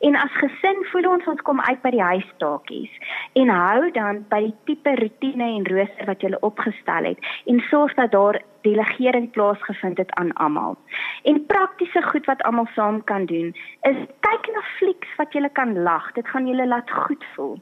en 0.07 0.15
as 0.15 0.39
gesin 0.43 0.83
voel 0.91 1.09
ons 1.15 1.27
ons 1.27 1.41
kom 1.41 1.61
uit 1.61 1.81
by 1.81 1.91
die 1.95 2.07
huistaakies 2.11 2.93
en 3.41 3.49
hou 3.49 3.91
dan 3.91 4.23
by 4.29 4.41
die 4.47 4.55
tipe 4.65 4.95
rotine 5.01 5.47
en 5.57 5.67
rooster 5.73 6.05
wat 6.05 6.21
jy 6.21 6.33
opgestel 6.41 7.11
het 7.11 7.19
en 7.45 7.59
sorg 7.69 7.93
dat 7.99 8.11
daar 8.11 8.41
delegering 8.63 9.31
plaasgevind 9.31 9.97
het 9.97 10.11
aan 10.19 10.31
almal. 10.33 10.77
En 11.23 11.45
praktiese 11.45 12.01
goed 12.01 12.25
wat 12.25 12.41
almal 12.47 12.67
saam 12.75 13.03
kan 13.03 13.25
doen 13.25 13.51
is 13.81 13.99
kyk 14.27 14.49
na 14.55 14.63
flieks 14.77 15.15
wat 15.17 15.33
jy 15.33 15.49
kan 15.51 15.75
lag. 15.83 16.11
Dit 16.15 16.27
gaan 16.27 16.47
julle 16.47 16.67
laat 16.67 16.91
goed 16.91 17.25
voel 17.35 17.59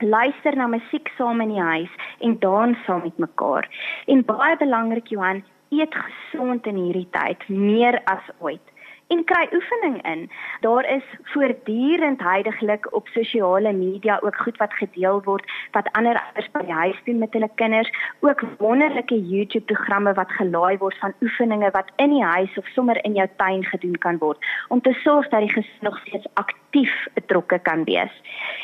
luister 0.00 0.56
na 0.56 0.66
musiek 0.66 1.08
saam 1.16 1.40
in 1.40 1.54
die 1.54 1.62
huis 1.62 1.94
en 2.20 2.38
dans 2.40 2.84
saam 2.86 3.02
met 3.04 3.18
mekaar. 3.18 3.68
En 4.06 4.24
baie 4.24 4.56
belangrik 4.56 5.12
Johan, 5.12 5.44
eet 5.70 5.94
gesond 5.94 6.66
in 6.66 6.76
hierdie 6.76 7.08
tyd, 7.14 7.48
meer 7.48 8.00
as 8.10 8.26
ooit 8.38 8.69
en 9.10 9.24
kry 9.24 9.48
oefening 9.52 9.96
in. 10.06 10.30
Daar 10.60 10.86
is 10.90 11.06
voortdurend 11.32 12.20
heidaglik 12.22 12.86
op 12.94 13.08
sosiale 13.08 13.72
media 13.72 14.18
ook 14.22 14.36
goed 14.36 14.56
wat 14.56 14.72
gedeel 14.72 15.22
word 15.24 15.50
wat 15.72 15.90
ander 15.92 16.20
ouers 16.20 16.50
by 16.54 16.62
die 16.68 16.78
huis 16.82 17.00
doen 17.04 17.18
met 17.18 17.34
hulle 17.34 17.50
kinders, 17.54 17.90
ook 18.20 18.44
wonderlike 18.58 19.18
YouTube 19.32 19.66
programme 19.72 20.14
wat 20.14 20.30
gelaai 20.38 20.78
word 20.78 20.98
van 21.02 21.14
oefeninge 21.22 21.70
wat 21.74 21.90
in 21.96 22.14
die 22.14 22.24
huis 22.24 22.58
of 22.58 22.72
sommer 22.74 23.04
in 23.04 23.18
jou 23.18 23.28
tuin 23.36 23.64
gedoen 23.64 23.98
kan 23.98 24.18
word 24.22 24.50
om 24.68 24.80
te 24.80 24.94
sorg 25.02 25.28
dat 25.34 25.46
die 25.46 25.52
gesin 25.52 25.86
nog 25.86 25.98
steeds 26.06 26.26
aktief 26.34 26.94
betrokke 27.14 27.58
kan 27.58 27.84
wees. 27.84 28.14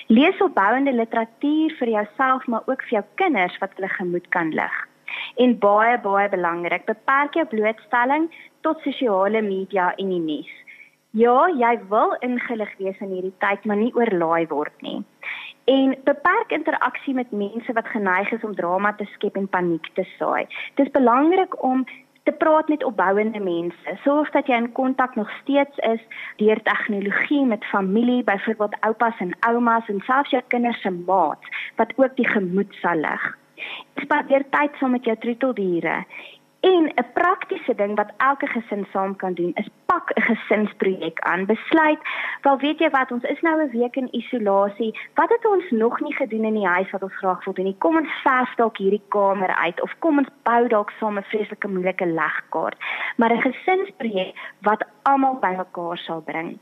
Lees 0.07 0.41
opbouende 0.41 0.93
literatuur 0.93 1.75
vir 1.79 1.97
jouself 1.99 2.47
maar 2.47 2.63
ook 2.67 2.83
vir 2.87 3.01
jou 3.01 3.07
kinders 3.15 3.59
wat 3.59 3.75
hulle 3.75 3.91
gemoed 3.99 4.29
kan 4.29 4.55
lig. 4.55 4.85
En 5.37 5.59
baie 5.59 5.99
baie 6.03 6.29
belangrik, 6.29 6.85
beperk 6.87 7.35
jou 7.39 7.47
blootstelling 7.51 8.29
tot 8.67 8.83
sosiale 8.83 9.43
media 9.47 9.93
en 9.97 10.11
die 10.11 10.23
nuus. 10.23 10.55
Ja, 11.17 11.47
jy 11.49 11.77
wil 11.89 12.17
ingelig 12.27 12.73
wees 12.81 12.99
in 13.01 13.13
hierdie 13.15 13.37
tyd, 13.41 13.63
maar 13.65 13.79
nie 13.81 13.93
oorlaai 13.97 14.49
word 14.51 14.83
nie. 14.85 14.99
En 15.71 15.95
beperk 16.07 16.53
interaksie 16.55 17.15
met 17.15 17.31
mense 17.31 17.73
wat 17.79 17.89
geneig 17.95 18.33
is 18.35 18.45
om 18.45 18.55
drama 18.59 18.93
te 18.99 19.07
skep 19.15 19.39
en 19.39 19.49
paniek 19.49 19.87
te 19.95 20.05
saai. 20.17 20.45
Dit 20.75 20.87
is 20.87 20.93
belangrik 20.99 21.57
om 21.65 21.87
te 22.27 22.35
praat 22.43 22.69
met 22.69 22.85
opbouende 22.85 23.41
mense. 23.41 23.97
Sorg 24.03 24.31
dat 24.35 24.51
jy 24.51 24.59
in 24.59 24.73
kontak 24.75 25.15
nog 25.15 25.31
steeds 25.41 25.79
is 25.87 26.03
deur 26.43 26.63
tegnologie 26.67 27.45
met 27.47 27.65
familie, 27.71 28.25
byvoorbeeld 28.27 28.79
oupas 28.81 29.25
en 29.25 29.35
oumas 29.49 29.89
en 29.89 30.03
selfs 30.11 30.35
jou 30.35 30.43
kinders 30.55 30.81
se 30.83 30.91
maats 30.91 31.59
wat 31.79 31.93
ook 31.97 32.17
die 32.19 32.29
gemoed 32.29 32.75
sal 32.83 32.99
lig. 33.07 33.27
Spandeer 34.03 34.45
tyd 34.51 34.75
saam 34.79 34.97
met 34.99 35.07
jou 35.07 35.17
troeteldiere. 35.23 36.03
En 36.73 36.85
'n 36.95 37.13
praktiese 37.13 37.75
ding 37.75 37.97
wat 37.97 38.13
elke 38.17 38.47
gesin 38.47 38.87
saam 38.93 39.17
kan 39.17 39.35
doen 39.35 39.53
is 39.55 39.69
pak 39.85 40.11
'n 40.15 40.21
gesinsprojek 40.21 41.19
aan. 41.21 41.47
Besluit, 41.47 41.99
wel 42.43 42.59
weet 42.59 42.79
jy 42.79 42.91
wat, 42.91 43.11
ons 43.11 43.23
is 43.23 43.41
nou 43.41 43.63
'n 43.63 43.71
week 43.71 43.97
in 43.97 44.09
isolasie. 44.15 44.99
Wat 45.15 45.29
het 45.29 45.47
ons 45.47 45.71
nog 45.71 46.01
nie 46.01 46.15
gedoen 46.15 46.45
in 46.45 46.55
die 46.55 46.67
huis 46.67 46.91
wat 46.91 47.03
ons 47.03 47.17
graag 47.17 47.45
wil 47.45 47.55
doen 47.55 47.65
nie? 47.65 47.79
Kom 47.79 47.97
ons 47.97 48.21
verf 48.23 48.55
dalk 48.55 48.77
hierdie 48.77 49.07
kamer 49.09 49.57
uit 49.57 49.83
of 49.83 49.99
kom 49.99 50.19
ons 50.19 50.29
bou 50.43 50.69
dalk 50.69 50.91
saam 50.91 51.19
'n 51.19 51.23
vreeslike 51.23 51.69
moeilike 51.69 52.07
legkaart. 52.07 52.77
Maar 53.17 53.33
'n 53.33 53.41
gesinsprojek 53.41 54.35
wat 54.61 54.87
almal 55.03 55.39
bymekaar 55.41 55.99
sal 55.99 56.21
bring. 56.21 56.59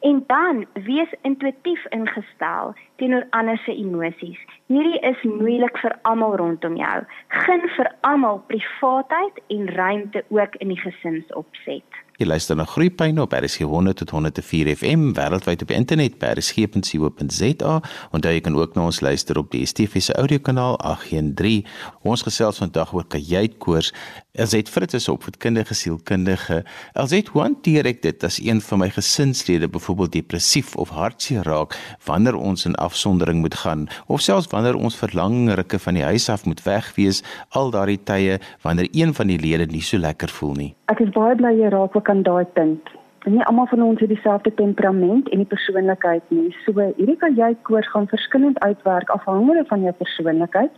En 0.00 0.24
dan 0.26 0.66
wees 0.72 1.14
intuïtief 1.22 1.86
ingestel 1.88 2.74
teenoor 2.96 3.26
ander 3.30 3.58
se 3.58 3.74
emosies. 3.74 4.40
Hierdie 4.66 5.00
is 5.00 5.22
moeilik 5.22 5.78
vir 5.78 5.96
almal 6.02 6.36
rondom 6.36 6.76
jou. 6.76 6.98
Gun 7.28 7.68
vir 7.76 7.90
almal 8.00 8.42
privaatheid 8.46 9.40
en 9.48 9.68
ruimte 9.68 10.24
ook 10.28 10.54
in 10.58 10.68
die 10.68 10.80
gesinsopset. 10.80 12.02
Jy 12.14 12.28
luister 12.28 12.54
na 12.54 12.62
Groepyne 12.70 13.18
op 13.24 13.32
RSG 13.34 13.66
100 13.66 13.96
tot 14.04 14.12
104 14.14 14.68
FM 14.76 15.08
wêreldwyd 15.16 15.64
op 15.66 15.72
internet 15.74 16.18
by 16.22 16.30
rsg.co.za 16.36 17.72
en 18.14 18.26
jy 18.28 18.40
kan 18.44 18.54
ook 18.54 18.76
na 18.76 18.84
ons 18.86 19.00
luister 19.02 19.38
op 19.40 19.50
die 19.50 19.64
DSTV 19.64 20.02
se 20.02 20.14
audiokanaal 20.14 20.78
813. 20.78 21.66
Ons 22.06 22.22
gesels 22.22 22.62
vandag 22.62 22.94
oor 22.94 23.08
kajuitkoors. 23.10 23.90
Elzet 24.34 24.68
Fritz 24.68 24.94
is 24.94 25.08
opvoedkundige 25.08 25.74
sielkundige. 25.74 26.64
Elzet, 26.92 27.28
hoe 27.30 27.42
hanteer 27.42 27.86
ek 27.86 28.00
dit 28.02 28.24
as 28.26 28.40
een 28.42 28.58
van 28.66 28.80
my 28.82 28.88
gesinslede 28.90 29.68
byvoorbeeld 29.70 30.16
depressief 30.16 30.72
of 30.74 30.90
hartseer 30.90 31.46
raak 31.46 31.76
wanneer 32.08 32.34
ons 32.34 32.66
in 32.66 32.74
afsondering 32.82 33.44
moet 33.44 33.54
gaan 33.54 33.86
of 34.10 34.26
selfs 34.26 34.50
wanneer 34.50 34.74
ons 34.74 34.98
vir 34.98 35.14
lang 35.14 35.54
rukke 35.54 35.78
van 35.78 35.94
die 35.94 36.02
huis 36.02 36.26
af 36.34 36.48
moet 36.50 36.64
wegwees 36.66 37.22
al 37.54 37.70
daardie 37.70 38.00
tye 38.10 38.40
wanneer 38.66 38.90
een 38.90 39.14
van 39.14 39.30
die 39.30 39.38
lede 39.38 39.70
nie 39.70 39.86
so 39.86 40.02
lekker 40.02 40.34
voel 40.40 40.58
nie? 40.64 40.70
Ek 40.90 41.06
is 41.06 41.14
baie 41.14 41.38
bly 41.38 41.54
jy 41.54 41.70
raak 41.70 41.94
ook 41.94 42.10
aan 42.10 42.26
daai 42.26 42.44
punt. 42.58 42.90
Nie 43.30 43.46
almal 43.46 43.70
van 43.70 43.86
ons 43.86 44.02
het 44.02 44.10
dieselfde 44.10 44.50
temperament 44.58 45.30
en 45.30 45.46
die 45.46 45.52
persoonlikheid 45.54 46.26
nie. 46.34 46.50
So 46.66 46.74
hierdie 46.74 47.20
kan 47.22 47.38
jy 47.38 47.54
koers 47.62 47.86
gaan 47.94 48.10
verskillend 48.10 48.58
uitwerk 48.66 49.14
afhangende 49.14 49.62
van 49.70 49.86
jou 49.86 49.94
persoonlikheid 50.02 50.74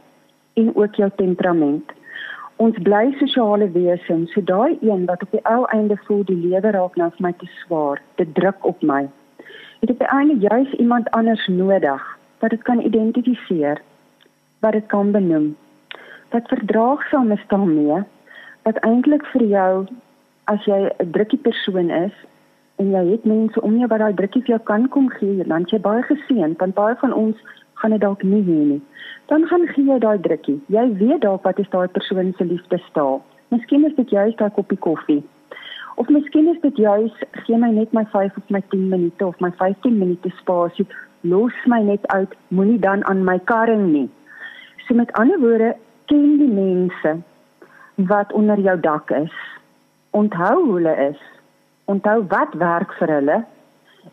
en 0.60 0.74
ook 0.76 1.00
jou 1.00 1.08
temperament. 1.16 1.96
Ons 2.56 2.76
bly 2.80 3.10
sosiale 3.20 3.66
wesens, 3.74 4.30
so 4.32 4.40
daai 4.40 4.78
een 4.80 5.04
wat 5.08 5.22
op 5.22 5.30
die 5.30 5.42
ou 5.44 5.66
einde 5.74 5.96
voel 6.06 6.22
die 6.24 6.38
lewe 6.40 6.70
raak 6.72 6.94
nou 6.96 7.10
vir 7.16 7.24
my 7.26 7.32
te 7.36 7.48
swaar, 7.60 8.00
dit 8.16 8.30
druk 8.38 8.64
op 8.64 8.80
my. 8.80 9.02
Het 9.82 9.92
op 9.92 10.00
die 10.00 10.08
einde 10.08 10.38
juis 10.40 10.72
iemand 10.80 11.10
anders 11.18 11.44
nodig 11.52 12.06
wat 12.40 12.50
dit 12.50 12.62
kan 12.62 12.80
identifiseer, 12.80 13.82
wat 14.64 14.72
dit 14.72 14.86
kan 14.86 15.12
benoem. 15.12 15.50
Wat 16.32 16.48
verdraagsaam 16.48 17.32
is 17.36 17.44
daarmee 17.52 18.00
wat 18.64 18.80
eintlik 18.88 19.26
vir 19.34 19.44
jou 19.52 19.86
as 20.50 20.64
jy 20.64 20.80
'n 20.88 21.12
drukkie 21.12 21.38
persoon 21.38 21.90
is 21.90 22.16
en 22.80 22.90
jy 22.90 23.04
het 23.10 23.24
mense 23.24 23.60
om 23.60 23.76
jou 23.78 23.88
wat 23.88 23.98
daai 23.98 24.14
drukkie 24.14 24.42
vir 24.42 24.56
jou 24.56 24.62
kan 24.64 24.88
kom 24.88 25.08
gee, 25.08 25.44
dan 25.44 25.64
jy 25.68 25.78
baie 25.78 26.02
geseën, 26.02 26.56
want 26.58 26.74
baie 26.74 26.96
van 27.04 27.12
ons 27.12 27.36
gaan 27.80 27.94
dit 27.94 28.00
dalk 28.00 28.22
nie 28.22 28.42
hê 28.42 28.58
nie. 28.72 28.82
Dan 29.30 29.46
gaan 29.50 29.66
gee 29.74 29.84
jy 29.84 29.98
daai 30.02 30.18
drukkie. 30.22 30.58
Jy 30.72 30.84
weet 31.00 31.24
dalk 31.24 31.44
wat 31.44 31.58
is 31.58 31.70
daai 31.72 31.88
persoon 31.88 32.32
se 32.38 32.44
liefdestaal. 32.44 33.22
Miskien 33.54 33.86
is 33.88 33.96
dit 33.96 34.10
juist 34.10 34.38
daai 34.38 34.50
koppie 34.58 34.78
koffie. 34.78 35.22
Of 35.96 36.08
miskien 36.12 36.48
is 36.52 36.60
dit 36.62 36.76
juist 36.76 37.26
gee 37.46 37.58
my 37.58 37.70
net 37.72 37.92
my 37.92 38.04
5 38.12 38.36
of 38.36 38.50
my 38.50 38.62
10 38.74 38.88
minute 38.88 39.24
of 39.24 39.40
my 39.40 39.50
15 39.60 39.98
minute 39.98 40.32
spasie, 40.40 40.86
los 41.20 41.56
my 41.66 41.80
net 41.82 42.06
uit, 42.14 42.34
moenie 42.48 42.78
dan 42.78 43.04
aan 43.04 43.24
my 43.24 43.38
karring 43.50 43.90
nie. 43.92 44.08
So 44.86 44.94
met 44.94 45.12
ander 45.12 45.40
woorde, 45.40 45.74
ken 46.06 46.38
die 46.38 46.52
mense 46.52 47.16
wat 47.94 48.32
onder 48.32 48.60
jou 48.60 48.80
dak 48.80 49.10
is. 49.10 49.34
Onthou 50.10 50.54
hoe 50.64 50.74
hulle 50.74 50.96
is. 51.10 51.20
Onthou 51.84 52.22
wat 52.28 52.54
werk 52.60 52.92
vir 53.00 53.14
hulle 53.18 53.44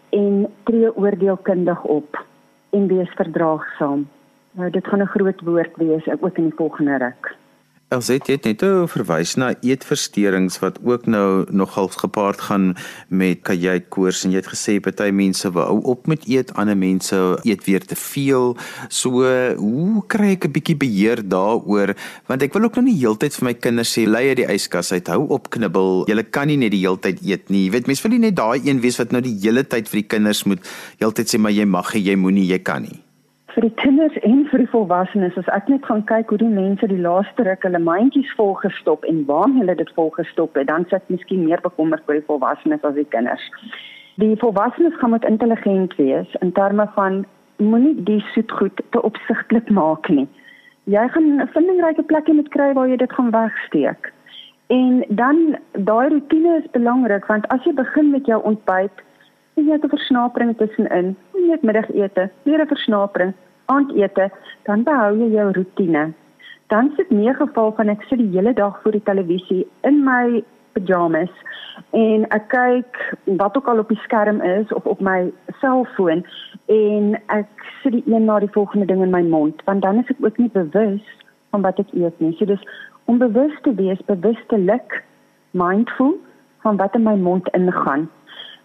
en 0.09 0.45
tree 0.63 0.89
oordeelkundig 0.95 1.83
op 1.83 2.23
en 2.73 2.87
wees 2.87 3.09
verdraagsaam. 3.15 4.07
Nou 4.51 4.69
dit 4.69 4.87
gaan 4.87 5.01
'n 5.01 5.13
groot 5.15 5.41
woord 5.41 5.75
wees 5.75 6.07
ook 6.21 6.37
in 6.37 6.43
die 6.43 6.55
volgende 6.55 6.97
ruk. 6.97 7.35
Elset 7.93 8.25
het 8.31 8.47
net 8.47 8.63
nou 8.65 8.87
verwys 8.89 9.35
na 9.37 9.51
eetversteurings 9.61 10.55
wat 10.63 10.79
ook 10.81 11.03
nou 11.05 11.45
nogal 11.53 11.91
gepaard 11.93 12.41
gaan 12.47 12.71
met 13.13 13.43
kajuitkoors 13.45 14.23
en 14.25 14.33
jy 14.33 14.41
het 14.41 14.49
gesê 14.49 14.79
party 14.81 15.11
mense 15.13 15.51
wou 15.53 15.77
op 15.93 16.09
met 16.09 16.25
eet, 16.25 16.55
ander 16.57 16.77
mense 16.79 17.19
eet 17.45 17.61
weer 17.67 17.85
te 17.85 17.97
veel. 17.99 18.55
So 18.89 19.21
hoe 19.59 20.01
kry 20.09 20.33
ek 20.33 20.49
'n 20.49 20.55
bietjie 20.57 20.77
beheer 20.77 21.21
daaroor 21.21 21.93
want 22.27 22.41
ek 22.41 22.53
wil 22.53 22.65
ook 22.65 22.81
nou 22.81 22.85
nie 22.85 22.97
heeltyd 22.97 23.35
vir 23.35 23.45
my 23.45 23.53
kinders 23.53 23.93
sê 23.93 24.07
lei 24.07 24.29
uit 24.29 24.37
die 24.41 24.49
yskas 24.49 24.91
uit, 24.91 25.07
hou 25.07 25.27
op 25.29 25.49
knibbel. 25.49 26.05
Jy 26.07 26.23
kan 26.31 26.47
nie 26.47 26.57
net 26.57 26.71
die 26.71 26.81
heeltyd 26.81 27.21
eet 27.21 27.49
nie. 27.49 27.65
Jy 27.65 27.71
weet 27.71 27.87
mense 27.87 28.01
wil 28.01 28.17
nie 28.17 28.25
net 28.25 28.35
daai 28.35 28.61
een 28.65 28.81
wees 28.81 28.97
wat 28.97 29.11
nou 29.11 29.21
die 29.21 29.37
hele 29.37 29.63
tyd 29.63 29.87
vir 29.89 30.01
die 30.01 30.09
kinders 30.09 30.43
moet 30.45 30.65
heeltyd 30.97 31.29
sê 31.29 31.37
maar 31.37 31.51
jy 31.51 31.65
mag, 31.65 31.93
jy 31.93 32.15
moenie, 32.15 32.47
jy 32.47 32.59
kan 32.59 32.81
nie 32.81 33.12
vir 33.53 33.67
die 33.67 33.75
kinders 33.77 34.15
en 34.25 34.45
vir 34.49 34.63
die 34.63 34.69
volwassenes 34.71 35.35
as 35.37 35.49
ek 35.55 35.67
net 35.69 35.83
gaan 35.85 36.01
kyk 36.09 36.31
hoe 36.33 36.39
die 36.41 36.49
mense 36.49 36.87
die 36.89 37.01
laaste 37.05 37.45
ruk 37.45 37.65
hulle 37.67 37.81
mandjies 37.85 38.31
vol 38.37 38.55
gestop 38.61 39.05
en 39.09 39.19
waar 39.29 39.51
hulle 39.57 39.75
dit 39.77 39.91
vol 39.97 40.09
gestop 40.15 40.57
het 40.57 40.69
dan 40.71 40.87
sit 40.89 41.05
miskien 41.13 41.43
meer 41.45 41.61
bekommerd 41.65 42.05
vir 42.07 42.17
die 42.19 42.25
volwassenes 42.29 42.87
as 42.89 42.97
die 42.97 43.05
kinders. 43.13 43.45
Die 44.21 44.33
volwassenes 44.41 44.97
gaan 45.01 45.13
moet 45.13 45.27
intelligent 45.29 45.93
wees 45.99 46.33
in 46.41 46.53
terme 46.57 46.87
van 46.97 47.21
moenie 47.61 47.93
die 48.09 48.19
soetgoed 48.33 48.81
te 48.95 49.01
opsigtelik 49.05 49.69
maak 49.69 50.09
nie. 50.09 50.27
Jy 50.89 51.05
gaan 51.13 51.29
'n 51.41 51.47
vindingryke 51.53 52.03
plekkie 52.09 52.33
moet 52.33 52.49
kry 52.49 52.73
waar 52.73 52.89
jy 52.89 52.97
dit 52.97 53.13
gaan 53.13 53.31
wegsteek. 53.31 54.11
En 54.67 55.05
dan 55.09 55.57
daai 55.71 56.09
rotine 56.09 56.57
is 56.63 56.71
belangrik 56.71 57.25
want 57.25 57.47
as 57.47 57.63
jy 57.63 57.73
begin 57.73 58.09
met 58.09 58.25
jou 58.25 58.41
ontbyt 58.43 59.05
jy 59.55 59.71
het 59.71 59.83
'n 59.83 59.89
versnapering 59.89 60.57
tussenin, 60.57 61.15
jy 61.33 61.51
het 61.51 61.63
middagete, 61.63 62.29
weer 62.43 62.61
'n 62.61 62.67
versnapering, 62.67 63.33
aandete, 63.65 64.31
dan 64.63 64.83
behou 64.83 65.17
jy 65.17 65.29
jou 65.31 65.51
rotine. 65.51 66.13
Dan 66.67 66.91
sit 66.95 67.09
nie 67.09 67.33
geval 67.33 67.71
van 67.71 67.89
ek 67.89 68.01
sit 68.01 68.17
die 68.17 68.31
hele 68.31 68.53
dag 68.53 68.81
voor 68.81 68.91
die 68.91 69.03
televisie 69.03 69.67
in 69.81 70.03
my 70.03 70.43
pyjamas 70.73 71.29
en 71.89 72.25
ek 72.29 72.47
kyk 72.47 73.17
wat 73.39 73.57
ook 73.57 73.67
al 73.67 73.81
op 73.81 73.89
die 73.89 73.99
skerm 74.03 74.41
is 74.41 74.73
of 74.73 74.85
op 74.85 75.01
my 75.01 75.31
selfoon 75.61 76.25
en 76.65 77.13
ek 77.27 77.47
sit 77.81 77.91
die 77.91 78.03
een 78.05 78.25
na 78.25 78.39
die 78.39 78.51
volgende 78.51 78.85
ding 78.85 79.01
in 79.01 79.13
my 79.13 79.21
mond 79.21 79.61
want 79.65 79.81
dan 79.81 79.99
is 80.01 80.09
ek 80.09 80.25
ook 80.25 80.37
nie 80.37 80.49
bewus 80.53 81.05
van 81.53 81.61
wat 81.61 81.79
ek 81.79 81.93
eet 81.93 82.19
nie. 82.19 82.33
So 82.37 82.45
dis 82.49 82.67
om 83.05 83.17
bewus 83.17 83.53
te 83.61 83.73
wees, 83.75 84.01
bewustelik 84.05 85.03
mindful 85.51 86.15
van 86.63 86.77
wat 86.77 86.95
in 86.95 87.03
my 87.03 87.15
mond 87.15 87.49
ingaan. 87.53 88.09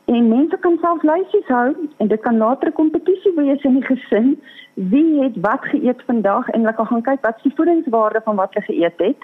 En 0.09 0.29
mense 0.29 0.57
kan 0.65 0.79
self 0.81 1.03
lysies 1.05 1.49
hou 1.53 1.73
en 2.01 2.09
dit 2.09 2.21
kan 2.27 2.37
later 2.43 2.69
'n 2.69 2.79
kompetisie 2.81 3.33
wees 3.37 3.65
in 3.69 3.75
die 3.79 3.89
gesin. 3.89 4.41
Wie 4.75 5.23
het 5.23 5.37
wat 5.47 5.65
geëet 5.73 6.03
vandag 6.07 6.49
en 6.49 6.61
hulle 6.61 6.75
kan 6.75 6.87
gaan 6.87 7.03
kyk 7.03 7.21
wat 7.21 7.37
is 7.37 7.43
die 7.43 7.57
voedingswaarde 7.57 8.21
van 8.25 8.37
wat 8.37 8.55
hulle 8.55 8.67
geëet 8.67 8.99
het. 8.99 9.21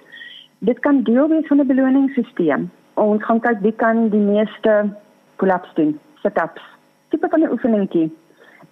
Dit 0.58 0.78
kan 0.78 1.02
deel 1.02 1.28
wees 1.28 1.46
van 1.46 1.60
'n 1.60 1.66
beloningsstelsel. 1.66 2.68
Ons 2.94 3.24
gaan 3.24 3.40
kyk 3.40 3.58
wie 3.60 3.72
kan 3.72 4.08
die 4.08 4.26
meeste 4.32 4.72
pull-ups 5.36 5.74
doen, 5.74 5.98
sit-ups. 6.22 6.62
Tipe 7.08 7.28
van 7.28 7.40
'n 7.40 7.50
oefeningkie. 7.50 8.12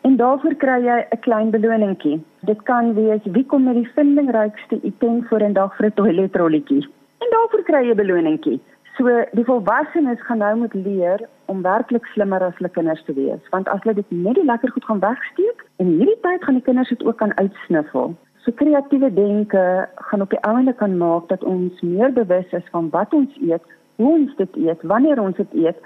En 0.00 0.16
daarvoor 0.16 0.54
kry 0.54 0.78
jy 0.84 1.06
'n 1.10 1.20
klein 1.20 1.50
beloningkie. 1.50 2.24
Dit 2.40 2.62
kan 2.62 2.94
wees 2.94 3.20
wie 3.24 3.46
kom 3.46 3.62
met 3.64 3.74
die 3.74 3.90
vindingrykste 3.94 4.80
item 4.82 5.22
vir 5.22 5.42
'n 5.42 5.52
dag 5.52 5.76
vir 5.76 5.86
'n 5.86 5.94
toiletrolletjie. 5.94 6.88
En 7.18 7.28
daarvoor 7.30 7.62
kry 7.62 7.82
jy 7.86 7.92
'n 7.92 7.96
beloningkie. 7.96 8.60
So 8.96 9.08
die 9.32 9.44
volwassenes 9.44 10.20
gaan 10.26 10.38
nou 10.38 10.56
moet 10.56 10.74
leer 10.74 11.28
om 11.46 11.62
werklik 11.62 12.04
slimmer 12.12 12.42
as 12.44 12.56
hulle 12.58 12.68
kinders 12.68 13.04
te 13.04 13.14
wees, 13.16 13.40
want 13.50 13.68
as 13.72 13.80
hulle 13.84 13.94
dit 13.94 14.10
net 14.10 14.36
die 14.36 14.44
lekker 14.44 14.72
goed 14.74 14.84
gaan 14.84 15.00
wegsteek, 15.00 15.64
en 15.80 15.94
hierdie 15.96 16.18
tyd 16.26 16.44
gaan 16.44 16.58
die 16.58 16.66
kinders 16.66 16.92
dit 16.92 17.04
ook 17.04 17.16
kan 17.22 17.32
uitsniffel. 17.38 18.12
So 18.44 18.52
kreatiewe 18.58 19.08
denke 19.14 19.88
gaan 20.10 20.20
op 20.20 20.30
die 20.30 20.42
ouende 20.44 20.74
kan 20.76 20.96
maak 21.00 21.28
dat 21.32 21.44
ons 21.44 21.80
meer 21.80 22.12
bewus 22.12 22.52
is 22.52 22.68
van 22.70 22.90
wat 22.92 23.14
ons 23.14 23.36
eet, 23.40 23.64
hoe 23.96 24.12
ons 24.12 24.36
dit 24.36 24.56
eet, 24.66 24.82
wanneer 24.82 25.20
ons 25.22 25.36
dit 25.36 25.54
eet 25.64 25.78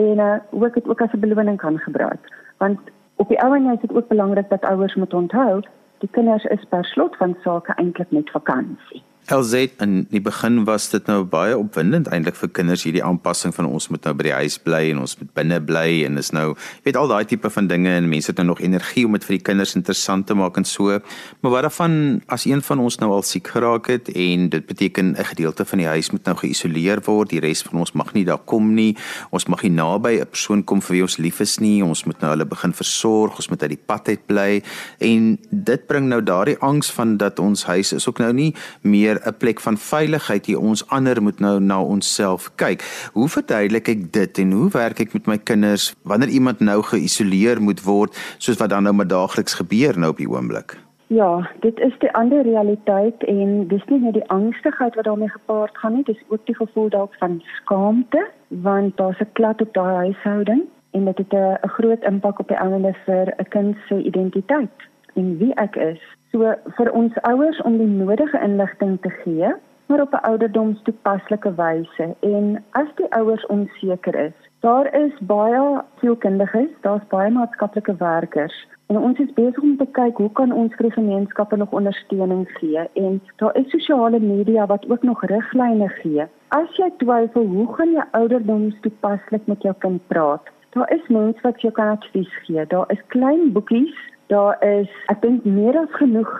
en 0.00 0.20
uh, 0.22 0.34
hoe 0.50 0.66
ek 0.66 0.80
dit 0.80 0.88
ook 0.88 1.00
as 1.04 1.12
'n 1.12 1.20
beloning 1.20 1.58
kan 1.60 1.78
gebruik. 1.78 2.22
Want 2.58 2.80
op 3.16 3.28
die 3.28 3.40
ouende 3.42 3.72
is 3.74 3.80
dit 3.80 3.92
ook 3.92 4.08
belangrik 4.08 4.48
dat 4.48 4.64
ouers 4.64 4.94
moet 4.94 5.14
onthou, 5.14 5.60
die 5.98 6.08
kinders 6.10 6.44
is 6.44 6.64
per 6.68 6.84
slot 6.84 7.16
van 7.16 7.36
sake 7.42 7.72
eintlik 7.76 8.10
net 8.10 8.30
vakansie. 8.30 9.02
LZ 9.32 9.80
in 9.80 10.06
die 10.10 10.20
begin 10.20 10.66
was 10.68 10.90
dit 10.92 11.06
nou 11.08 11.22
baie 11.24 11.54
opwindend 11.56 12.10
eintlik 12.12 12.36
vir 12.36 12.50
kinders 12.58 12.82
hierdie 12.84 13.02
aanpassing 13.04 13.54
van 13.56 13.64
ons 13.64 13.86
moet 13.88 14.04
nou 14.04 14.12
by 14.18 14.26
die 14.26 14.34
huis 14.36 14.58
bly 14.60 14.82
en 14.90 14.98
ons 15.00 15.14
moet 15.16 15.30
binne 15.38 15.60
bly 15.64 16.02
en 16.04 16.20
is 16.20 16.28
nou 16.36 16.50
jy 16.50 16.90
weet 16.90 16.98
al 17.00 17.08
daai 17.08 17.24
tipe 17.30 17.48
van 17.54 17.70
dinge 17.70 17.88
en 17.96 18.08
mense 18.10 18.28
het 18.28 18.42
nou 18.42 18.50
nog 18.50 18.60
energie 18.60 19.06
om 19.08 19.16
dit 19.16 19.24
vir 19.24 19.38
die 19.38 19.44
kinders 19.46 19.72
interessant 19.78 20.26
te 20.28 20.36
maak 20.36 20.58
en 20.60 20.68
so. 20.68 20.98
Maar 21.40 21.54
wat 21.54 21.64
daarvan 21.68 21.96
as 22.36 22.44
een 22.44 22.60
van 22.66 22.82
ons 22.84 22.98
nou 23.00 23.10
al 23.16 23.24
siek 23.24 23.48
geraak 23.54 23.88
het 23.88 24.10
en 24.12 24.48
dit 24.52 24.66
beteken 24.66 25.16
'n 25.16 25.24
gedeelte 25.24 25.64
van 25.64 25.78
die 25.78 25.88
huis 25.88 26.10
moet 26.10 26.24
nou 26.24 26.36
geïsoleer 26.36 27.00
word 27.04 27.30
die 27.30 27.40
res 27.40 27.62
van 27.62 27.80
ons 27.80 27.92
mag 27.92 28.12
nie 28.12 28.24
daar 28.24 28.44
kom 28.44 28.74
nie 28.74 28.96
ons 29.30 29.46
mag 29.46 29.62
nie 29.62 29.72
naby 29.72 30.20
'n 30.20 30.26
persoon 30.26 30.64
kom 30.64 30.82
vir 30.82 30.94
wie 30.94 31.02
ons 31.02 31.16
lief 31.16 31.40
is 31.40 31.58
nie 31.60 31.82
ons 31.82 32.04
moet 32.04 32.20
nou 32.20 32.30
hulle 32.30 32.44
begin 32.44 32.72
versorg 32.72 33.36
ons 33.36 33.48
moet 33.48 33.62
uit 33.62 33.70
die 33.70 33.84
pad 33.86 34.08
uit 34.08 34.26
bly 34.26 34.62
en 35.00 35.38
dit 35.50 35.86
bring 35.86 36.08
nou 36.08 36.20
daardie 36.20 36.58
angs 36.60 36.90
van 36.90 37.16
dat 37.16 37.38
ons 37.38 37.64
huis 37.64 37.92
is 37.92 38.08
ook 38.08 38.18
nou 38.18 38.32
nie 38.32 38.54
meer 38.82 39.13
meer 39.14 39.26
'n 39.26 39.36
plek 39.38 39.60
van 39.60 39.76
veiligheid 39.76 40.46
hier 40.46 40.60
ons 40.60 40.88
ander 40.88 41.22
moet 41.22 41.40
nou 41.40 41.60
na 41.60 41.82
onsself 41.82 42.50
kyk. 42.56 42.82
Hoe 43.12 43.28
verduidelik 43.28 43.88
ek 43.88 44.12
dit 44.12 44.38
en 44.38 44.52
hoe 44.52 44.70
werk 44.70 45.00
ek 45.00 45.12
met 45.12 45.26
my 45.26 45.38
kinders 45.38 45.94
wanneer 46.02 46.28
iemand 46.28 46.60
nou 46.60 46.82
geïsoleer 46.82 47.60
moet 47.60 47.82
word 47.82 48.16
soos 48.38 48.58
wat 48.58 48.70
dan 48.70 48.82
nou 48.82 48.94
met 48.94 49.08
daagliks 49.08 49.54
gebeur 49.54 49.98
nou 49.98 50.10
op 50.10 50.16
die 50.16 50.28
oomblik? 50.28 50.78
Ja, 51.06 51.50
dit 51.60 51.78
is 51.78 51.92
die 51.98 52.12
ander 52.12 52.42
realiteit 52.42 53.22
en 53.24 53.68
dis 53.68 53.84
nie 53.86 54.00
net 54.00 54.14
die 54.14 54.28
angstigheid 54.28 54.94
wat 54.94 55.04
daarmee 55.04 55.28
gepaard 55.28 55.76
gaan 55.78 55.92
nie, 55.94 56.04
dis 56.04 56.22
ook 56.28 56.46
die 56.46 56.56
gevoel 56.56 56.88
dalk 56.88 57.14
van 57.18 57.42
skaamte 57.56 58.30
want 58.48 58.96
daar's 58.96 59.20
'n 59.20 59.32
klad 59.32 59.60
op 59.60 59.74
daai 59.74 59.94
huishouding 59.94 60.62
en 60.90 61.04
dit 61.04 61.18
het 61.18 61.32
'n 61.32 61.68
groot 61.68 62.02
impak 62.02 62.38
op 62.38 62.48
die 62.48 62.58
ouende 62.58 62.94
vir 63.04 63.34
'n 63.36 63.48
kind 63.48 63.76
se 63.88 64.02
identiteit 64.02 64.76
en 65.14 65.38
wie 65.38 65.54
ek 65.54 65.76
is. 65.76 66.00
So 66.34 66.42
vir 66.76 66.88
ons 66.98 67.14
ouers 67.28 67.60
om 67.62 67.76
die 67.78 67.86
nodige 67.86 68.40
inligting 68.42 68.96
te 69.04 69.10
gee, 69.22 69.52
maar 69.86 70.00
op 70.02 70.14
'n 70.18 70.24
ouderdomstoepaslike 70.30 71.50
wyse 71.54 72.06
en 72.20 72.64
as 72.70 72.88
die 72.98 73.06
ouers 73.18 73.46
onseker 73.46 74.14
is, 74.14 74.32
daar 74.60 74.88
is 74.94 75.12
baie 75.20 75.82
sielkundiges, 76.00 76.72
daar's 76.80 77.06
baie 77.08 77.30
maatskaplike 77.30 77.94
werkers 77.96 78.56
en 78.86 78.98
ons 78.98 79.18
is 79.18 79.32
besig 79.32 79.62
om 79.62 79.76
te 79.76 79.86
kyk 79.86 80.16
hoe 80.16 80.32
kan 80.32 80.52
ons 80.52 80.74
vir 80.74 80.90
gemeenskappe 80.90 81.56
nog 81.56 81.70
ondersteuning 81.70 82.48
gee 82.58 82.82
en 82.94 83.20
daar 83.36 83.56
is 83.56 83.70
sosiale 83.70 84.20
media 84.20 84.66
wat 84.66 84.90
ook 84.90 85.02
nog 85.02 85.22
riglyne 85.24 85.88
gee. 85.88 86.26
As 86.48 86.76
jy 86.76 86.90
twyfel 86.96 87.46
hoe 87.46 87.74
gaan 87.74 87.92
jy 87.92 88.04
ouderdomstoepaslik 88.10 89.46
met 89.46 89.62
jou 89.62 89.74
kind 89.78 90.02
praat? 90.06 90.50
Daar 90.70 90.92
is 90.92 91.06
mense 91.08 91.40
wat 91.42 91.60
jou 91.60 91.72
kan 91.72 91.88
advies 91.88 92.34
gee. 92.42 92.66
Daar 92.66 92.90
is 92.90 93.06
klein 93.06 93.52
boekies 93.52 93.94
daar 94.26 94.56
is 94.64 94.90
ek 95.12 95.22
dink 95.22 95.44
meer 95.44 95.76
as 95.78 95.96
genoeg 96.00 96.30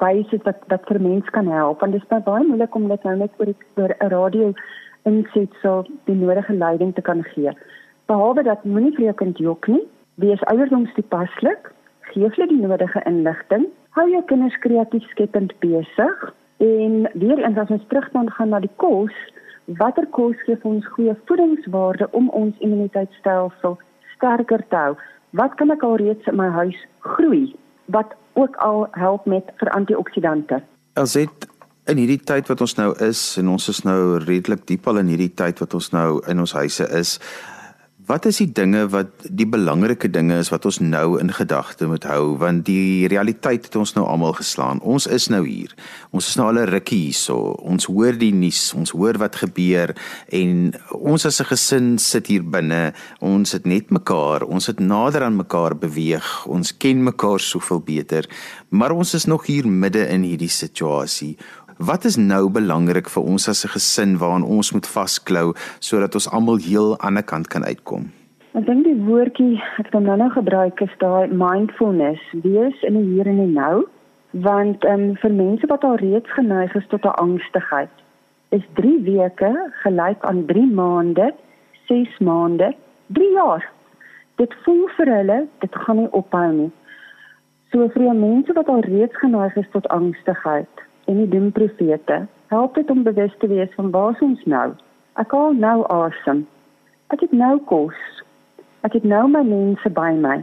wyse 0.00 0.38
wat 0.44 0.64
wat 0.68 0.88
vir 0.88 1.00
mense 1.00 1.30
kan 1.30 1.46
help 1.46 1.80
want 1.80 1.92
dit 1.92 2.02
is 2.02 2.24
baie 2.24 2.44
moeilik 2.44 2.74
om 2.74 2.88
dit 2.88 3.04
nou 3.04 3.16
net 3.16 3.32
oor 3.38 3.54
oor 3.76 3.94
'n 4.00 4.10
radio 4.14 4.52
inset 5.06 5.52
so 5.62 5.84
die 6.10 6.18
nodige 6.18 6.52
leiding 6.52 6.94
te 6.94 7.02
kan 7.02 7.22
gee. 7.32 7.52
Behalwe 8.06 8.42
dat 8.42 8.64
moenie 8.64 8.94
vir 8.96 9.04
jou 9.04 9.14
kind 9.22 9.38
jok 9.38 9.68
nie, 9.70 9.82
wees 10.22 10.42
ouderdomstoepaslik, 10.50 11.70
gee 12.10 12.28
hulle 12.28 12.48
die 12.50 12.60
nodige 12.60 13.02
inligting, 13.06 13.68
hou 13.96 14.06
jou 14.10 14.22
kinders 14.30 14.58
kreatief 14.64 15.06
skepend 15.10 15.54
besig 15.64 16.28
en 16.58 17.08
weer 17.14 17.38
eens 17.38 17.58
as 17.58 17.70
ons 17.70 17.86
teruggaan 17.88 18.30
gaan 18.30 18.54
na 18.54 18.60
die 18.60 18.72
kos, 18.82 19.14
watter 19.80 20.06
kos 20.06 20.38
gee 20.46 20.56
vir 20.56 20.70
ons 20.70 20.86
goeie 20.94 21.16
voedingswaarde 21.26 22.08
om 22.12 22.30
ons 22.30 22.58
immuniteitstelsel 22.64 23.78
sterker 24.16 24.64
te 24.70 24.76
hou? 24.76 24.94
Wat 25.36 25.54
kan 25.60 25.70
ek 25.74 25.84
alreeds 25.84 26.26
in 26.30 26.38
my 26.38 26.48
huis 26.60 26.78
groei 27.04 27.54
wat 27.94 28.14
ook 28.36 28.56
al 28.64 28.86
help 28.92 29.26
met 29.26 29.52
vir 29.60 29.70
antioksidante. 29.76 30.60
As 30.96 31.14
dit 31.16 31.46
in 31.86 32.00
hierdie 32.00 32.20
tyd 32.26 32.48
wat 32.50 32.60
ons 32.64 32.74
nou 32.78 32.90
is 33.04 33.20
en 33.40 33.52
ons 33.52 33.68
is 33.70 33.82
nou 33.86 34.18
redelik 34.24 34.66
diep 34.66 34.88
al 34.90 35.00
in 35.02 35.12
hierdie 35.12 35.32
tyd 35.38 35.60
wat 35.62 35.76
ons 35.78 35.92
nou 35.94 36.08
in 36.30 36.42
ons 36.42 36.56
huise 36.58 36.88
is, 36.98 37.16
Wat 38.06 38.22
is 38.28 38.36
die 38.38 38.52
dinge 38.54 38.84
wat 38.92 39.24
die 39.34 39.48
belangrike 39.50 40.06
dinge 40.14 40.36
is 40.38 40.52
wat 40.52 40.66
ons 40.68 40.76
nou 40.78 41.16
in 41.18 41.32
gedagte 41.34 41.88
moet 41.90 42.04
hou 42.06 42.36
want 42.38 42.62
die 42.68 43.08
realiteit 43.10 43.66
het 43.66 43.78
ons 43.80 43.96
nou 43.96 44.04
almal 44.06 44.36
geslaan. 44.38 44.78
Ons 44.86 45.08
is 45.10 45.26
nou 45.32 45.40
hier. 45.42 45.74
Ons 46.14 46.28
is 46.30 46.36
nou 46.38 46.46
al 46.46 46.60
'n 46.62 46.70
rukkie 46.70 47.00
hierso. 47.08 47.58
Ons 47.66 47.88
hoor 47.90 48.14
die 48.14 48.30
nuus, 48.30 48.74
ons 48.78 48.94
hoor 48.94 49.18
wat 49.18 49.42
gebeur 49.42 49.90
en 50.30 50.72
ons 50.90 51.26
as 51.26 51.40
'n 51.40 51.50
gesin 51.50 51.98
sit 51.98 52.26
hier 52.26 52.44
binne. 52.44 52.94
Ons 53.20 53.52
het 53.52 53.66
net 53.66 53.90
mekaar, 53.90 54.42
ons 54.42 54.66
het 54.66 54.78
nader 54.78 55.22
aan 55.22 55.36
mekaar 55.36 55.74
beweeg. 55.74 56.46
Ons 56.46 56.76
ken 56.76 57.02
mekaar 57.02 57.40
soveel 57.40 57.80
beter, 57.80 58.24
maar 58.70 58.92
ons 58.92 59.14
is 59.14 59.24
nog 59.24 59.46
hier 59.46 59.66
midde 59.66 60.08
in 60.08 60.22
hierdie 60.22 60.48
situasie. 60.48 61.36
Wat 61.76 62.04
is 62.04 62.16
nou 62.16 62.48
belangrik 62.48 63.08
vir 63.12 63.22
ons 63.22 63.48
as 63.48 63.64
'n 63.64 63.68
gesin 63.68 64.16
waaraan 64.16 64.42
ons 64.42 64.72
moet 64.72 64.86
vasklou 64.86 65.52
sodat 65.78 66.14
ons 66.14 66.30
almal 66.30 66.56
heel 66.56 66.98
aan 67.00 67.14
die 67.14 67.22
kant 67.22 67.48
kan 67.48 67.64
uitkom? 67.64 68.12
Ek 68.54 68.64
dink 68.64 68.84
die 68.84 68.96
woordjie 69.04 69.60
ek 69.78 69.92
nou 69.92 70.16
nou 70.16 70.30
gebruik 70.30 70.80
is 70.80 70.94
daai 70.98 71.28
mindfulness, 71.28 72.20
wees 72.32 72.82
in 72.82 72.94
die 72.94 73.04
hier 73.12 73.26
en 73.26 73.36
die 73.36 73.52
nou, 73.52 73.84
want 74.32 74.84
ehm 74.84 75.10
um, 75.10 75.16
vir 75.16 75.30
mense 75.30 75.66
wat 75.66 75.84
al 75.84 75.96
reeds 75.96 76.30
geneig 76.32 76.74
is 76.74 76.86
tot 76.88 77.04
'n 77.04 77.18
angstigheid, 77.20 77.92
is 78.48 78.64
3 78.74 79.02
weke 79.04 79.52
gelyk 79.82 80.24
aan 80.24 80.46
3 80.46 80.66
maande, 80.72 81.34
6 81.88 82.18
maande, 82.20 82.74
3 83.06 83.32
jaar. 83.32 83.64
Dit 84.36 84.54
voel 84.64 84.88
vir 84.96 85.06
hulle, 85.16 85.46
dit 85.60 85.74
gaan 85.74 85.96
nie 85.96 86.10
ophou 86.10 86.52
nie. 86.52 86.72
So 87.70 87.88
vir 87.88 88.14
mense 88.14 88.52
wat 88.52 88.68
al 88.68 88.80
reeds 88.80 89.16
geneig 89.16 89.56
is 89.56 89.68
tot 89.72 89.88
angstigheid, 89.88 90.85
en 91.06 91.20
die 91.22 91.28
doemprofete 91.28 92.26
help 92.46 92.74
dit 92.74 92.90
om 92.90 93.02
bewus 93.02 93.34
te 93.38 93.46
wees 93.46 93.72
van 93.74 93.90
waar 93.90 94.18
ons 94.20 94.44
nou. 94.44 94.68
Ek 95.14 95.32
al 95.32 95.54
nou 95.54 95.78
asem. 95.92 96.44
Ek 97.14 97.22
het 97.24 97.32
nou 97.32 97.58
kos. 97.70 97.98
Ek 98.86 98.98
het 98.98 99.04
nou 99.06 99.24
my 99.30 99.42
mense 99.46 99.90
by 99.90 100.12
my. 100.18 100.40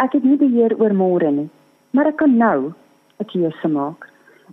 Ek 0.00 0.16
het 0.16 0.24
nie 0.24 0.38
beheer 0.40 0.74
oor 0.80 0.94
môre 0.96 1.30
nie, 1.32 1.48
maar 1.96 2.08
ek 2.08 2.16
kan 2.16 2.36
nou 2.36 2.72
'n 3.20 3.28
keuse 3.32 3.68
maak. 3.68 4.08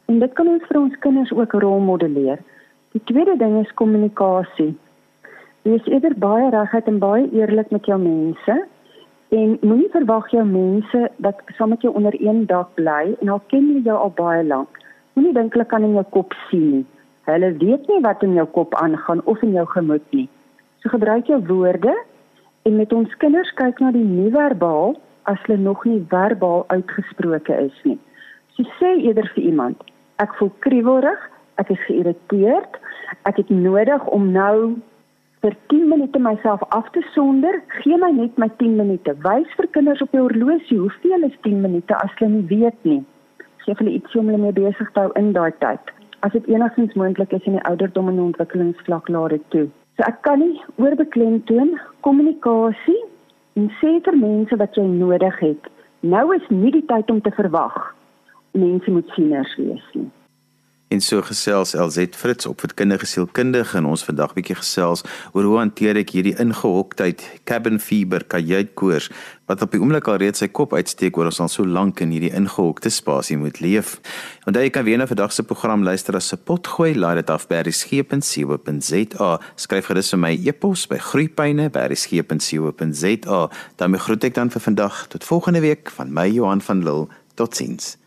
En 0.05 0.19
dit 0.19 0.33
kan 0.33 0.47
ons 0.47 0.63
vir 0.67 0.79
ons 0.79 0.99
kinders 0.99 1.31
ook 1.31 1.51
rolmodelleer. 1.51 2.39
Die 2.91 3.03
tweede 3.03 3.37
ding 3.37 3.59
is 3.65 3.73
kommunikasie. 3.73 4.75
Wees 5.61 5.85
eerder 5.85 6.15
baie 6.15 6.49
regheid 6.49 6.87
en 6.87 6.99
baie 6.99 7.31
eerlik 7.31 7.71
met 7.71 7.85
jou 7.85 7.99
mense 7.99 8.65
en 9.29 9.57
moenie 9.61 9.89
verwag 9.91 10.29
jou 10.31 10.45
mense 10.45 11.09
dat 11.17 11.41
saam 11.57 11.69
met 11.69 11.81
jou 11.81 11.93
onder 11.93 12.15
een 12.21 12.45
dak 12.45 12.73
bly 12.75 13.15
en 13.21 13.29
al 13.29 13.41
ken 13.47 13.67
jy 13.73 13.81
jou 13.83 13.97
al 13.97 14.13
baie 14.15 14.43
lank 14.43 14.77
Moenie 15.17 15.33
dink 15.33 15.55
hulle 15.55 15.65
kan 15.65 15.81
in 15.81 15.95
jou 15.97 16.03
kop 16.13 16.33
sien 16.45 16.65
nie. 16.69 16.83
Hulle 17.25 17.47
weet 17.57 17.87
nie 17.89 18.01
wat 18.05 18.21
in 18.21 18.35
jou 18.37 18.43
kop 18.53 18.75
aangaan 18.77 19.23
of 19.31 19.39
in 19.41 19.55
jou 19.57 19.63
gemoed 19.71 20.03
nie. 20.13 20.27
So 20.83 20.91
gebruik 20.93 21.31
jou 21.31 21.39
woorde 21.47 21.95
en 22.69 22.75
met 22.77 22.93
ons 22.93 23.15
kinders 23.23 23.49
kyk 23.57 23.81
na 23.81 23.89
die 23.95 24.03
nie 24.05 24.29
verbaal 24.35 24.93
as 25.31 25.41
hulle 25.47 25.57
nog 25.63 25.81
nie 25.89 26.03
verbaal 26.13 26.67
uitgesproke 26.69 27.57
is 27.63 27.81
nie. 27.87 27.97
So 28.53 28.67
sê 28.77 28.93
eerder 29.07 29.31
vir 29.33 29.49
iemand, 29.49 29.81
ek 30.21 30.37
voel 30.37 30.53
kriewelrig, 30.67 31.25
ek 31.57 31.73
is 31.73 31.81
geïrriteerd, 31.89 32.77
ek 33.25 33.41
het 33.41 33.49
nodig 33.49 34.07
om 34.13 34.29
nou 34.37 34.77
vir 35.41 35.57
10 35.73 35.89
minute 35.89 36.21
myself 36.21 36.61
af 36.77 36.93
te 36.93 37.01
sonder. 37.17 37.57
Gee 37.81 37.97
my 37.97 38.13
net 38.21 38.37
my 38.37 38.53
10 38.61 38.77
minute. 38.77 39.17
Wys 39.25 39.49
vir 39.57 39.73
kinders 39.73 40.05
op 40.05 40.13
jou 40.13 40.27
horlosie 40.29 40.83
hoeveel 40.85 41.31
is 41.31 41.45
10 41.49 41.63
minute 41.65 42.03
as 42.05 42.19
hulle 42.21 42.35
nie 42.37 42.49
weet 42.53 42.83
nie 42.85 43.01
gee 43.67 43.75
hulle 43.81 43.95
iets 43.99 44.15
om 44.15 44.29
hulle 44.31 44.39
mee 44.41 44.55
besig 44.55 44.91
te 44.93 45.03
hou 45.03 45.11
in 45.19 45.33
daai 45.35 45.51
tyd. 45.63 45.91
As 46.25 46.31
dit 46.31 46.47
enigstens 46.47 46.95
moontlik 46.95 47.33
is 47.35 47.45
in 47.49 47.57
die 47.57 47.65
ouderdom 47.69 48.07
en 48.09 48.23
ontwikkelingsvlak 48.29 49.09
laat 49.11 49.35
dit 49.35 49.43
toe. 49.55 49.65
So 49.97 50.07
ek 50.07 50.21
kan 50.27 50.39
nie 50.39 50.61
oorbeklemtoon 50.79 51.75
kommunikasie 52.07 52.99
en 53.59 53.67
sê 53.81 53.97
vir 54.05 54.17
mense 54.21 54.55
wat 54.61 54.79
jy 54.79 54.85
nodig 54.87 55.39
het. 55.43 55.71
Nou 55.99 56.29
is 56.35 56.47
nie 56.53 56.71
die 56.71 56.85
tyd 56.87 57.11
om 57.11 57.21
te 57.21 57.33
verwag 57.35 57.77
mense 58.57 58.91
moet 58.91 59.09
sieners 59.13 59.51
wees 59.59 59.83
nie. 59.93 60.07
En 60.87 61.01
so 61.03 61.19
gesels 61.21 61.75
LZ 61.75 62.15
Fritz 62.15 62.47
op 62.47 62.61
vir 62.63 62.71
kinderlike 62.79 63.09
sielkundige 63.11 63.75
en 63.75 63.83
ons 63.91 64.07
vandag 64.07 64.31
bietjie 64.37 64.55
gesels 64.55 65.01
oor 65.33 65.43
hoe 65.43 65.57
hanteer 65.59 65.99
ek 65.99 66.13
hierdie 66.15 66.39
ingehoktheid, 66.39 67.19
cabin 67.49 67.75
fever, 67.83 68.23
kajuitkoors 68.23 69.09
wat 69.51 69.61
op 69.63 69.71
die 69.75 69.81
oomblik 69.83 70.07
al 70.07 70.19
reeds 70.21 70.39
sy 70.43 70.47
kop 70.47 70.73
uitsteek 70.75 71.17
oor 71.19 71.27
ons 71.27 71.41
al 71.43 71.51
so 71.51 71.63
lank 71.67 71.99
in 72.03 72.11
hierdie 72.15 72.35
ingehokte 72.35 72.89
spasie 72.91 73.37
moet 73.39 73.59
leef. 73.63 73.87
Onthou 74.47 74.63
jy 74.63 74.71
kan 74.75 74.85
weer 74.87 74.99
na 75.01 75.07
vandag 75.11 75.31
se 75.35 75.43
program 75.47 75.81
luister 75.83 76.15
as 76.19 76.27
se 76.31 76.37
potgooi, 76.39 76.91
laai 76.95 77.15
dit 77.19 77.29
af 77.35 77.43
by 77.51 77.59
resgep.co.za. 77.67 79.29
Skryf 79.59 79.85
gerus 79.91 80.11
vir 80.15 80.21
my 80.23 80.33
e-pos 80.39 80.81
by 80.87 80.99
groeipyne@resgep.co.za. 81.11 83.39
Dan 83.75 83.99
groet 84.07 84.23
ek 84.23 84.39
dan 84.39 84.49
vir 84.55 84.63
vandag 84.71 84.95
tot 85.11 85.27
volgende 85.27 85.61
week 85.63 85.91
van 85.99 86.07
my 86.13 86.27
Johan 86.31 86.61
van 86.63 86.83
Lille. 86.83 87.07
Totsiens. 87.35 88.06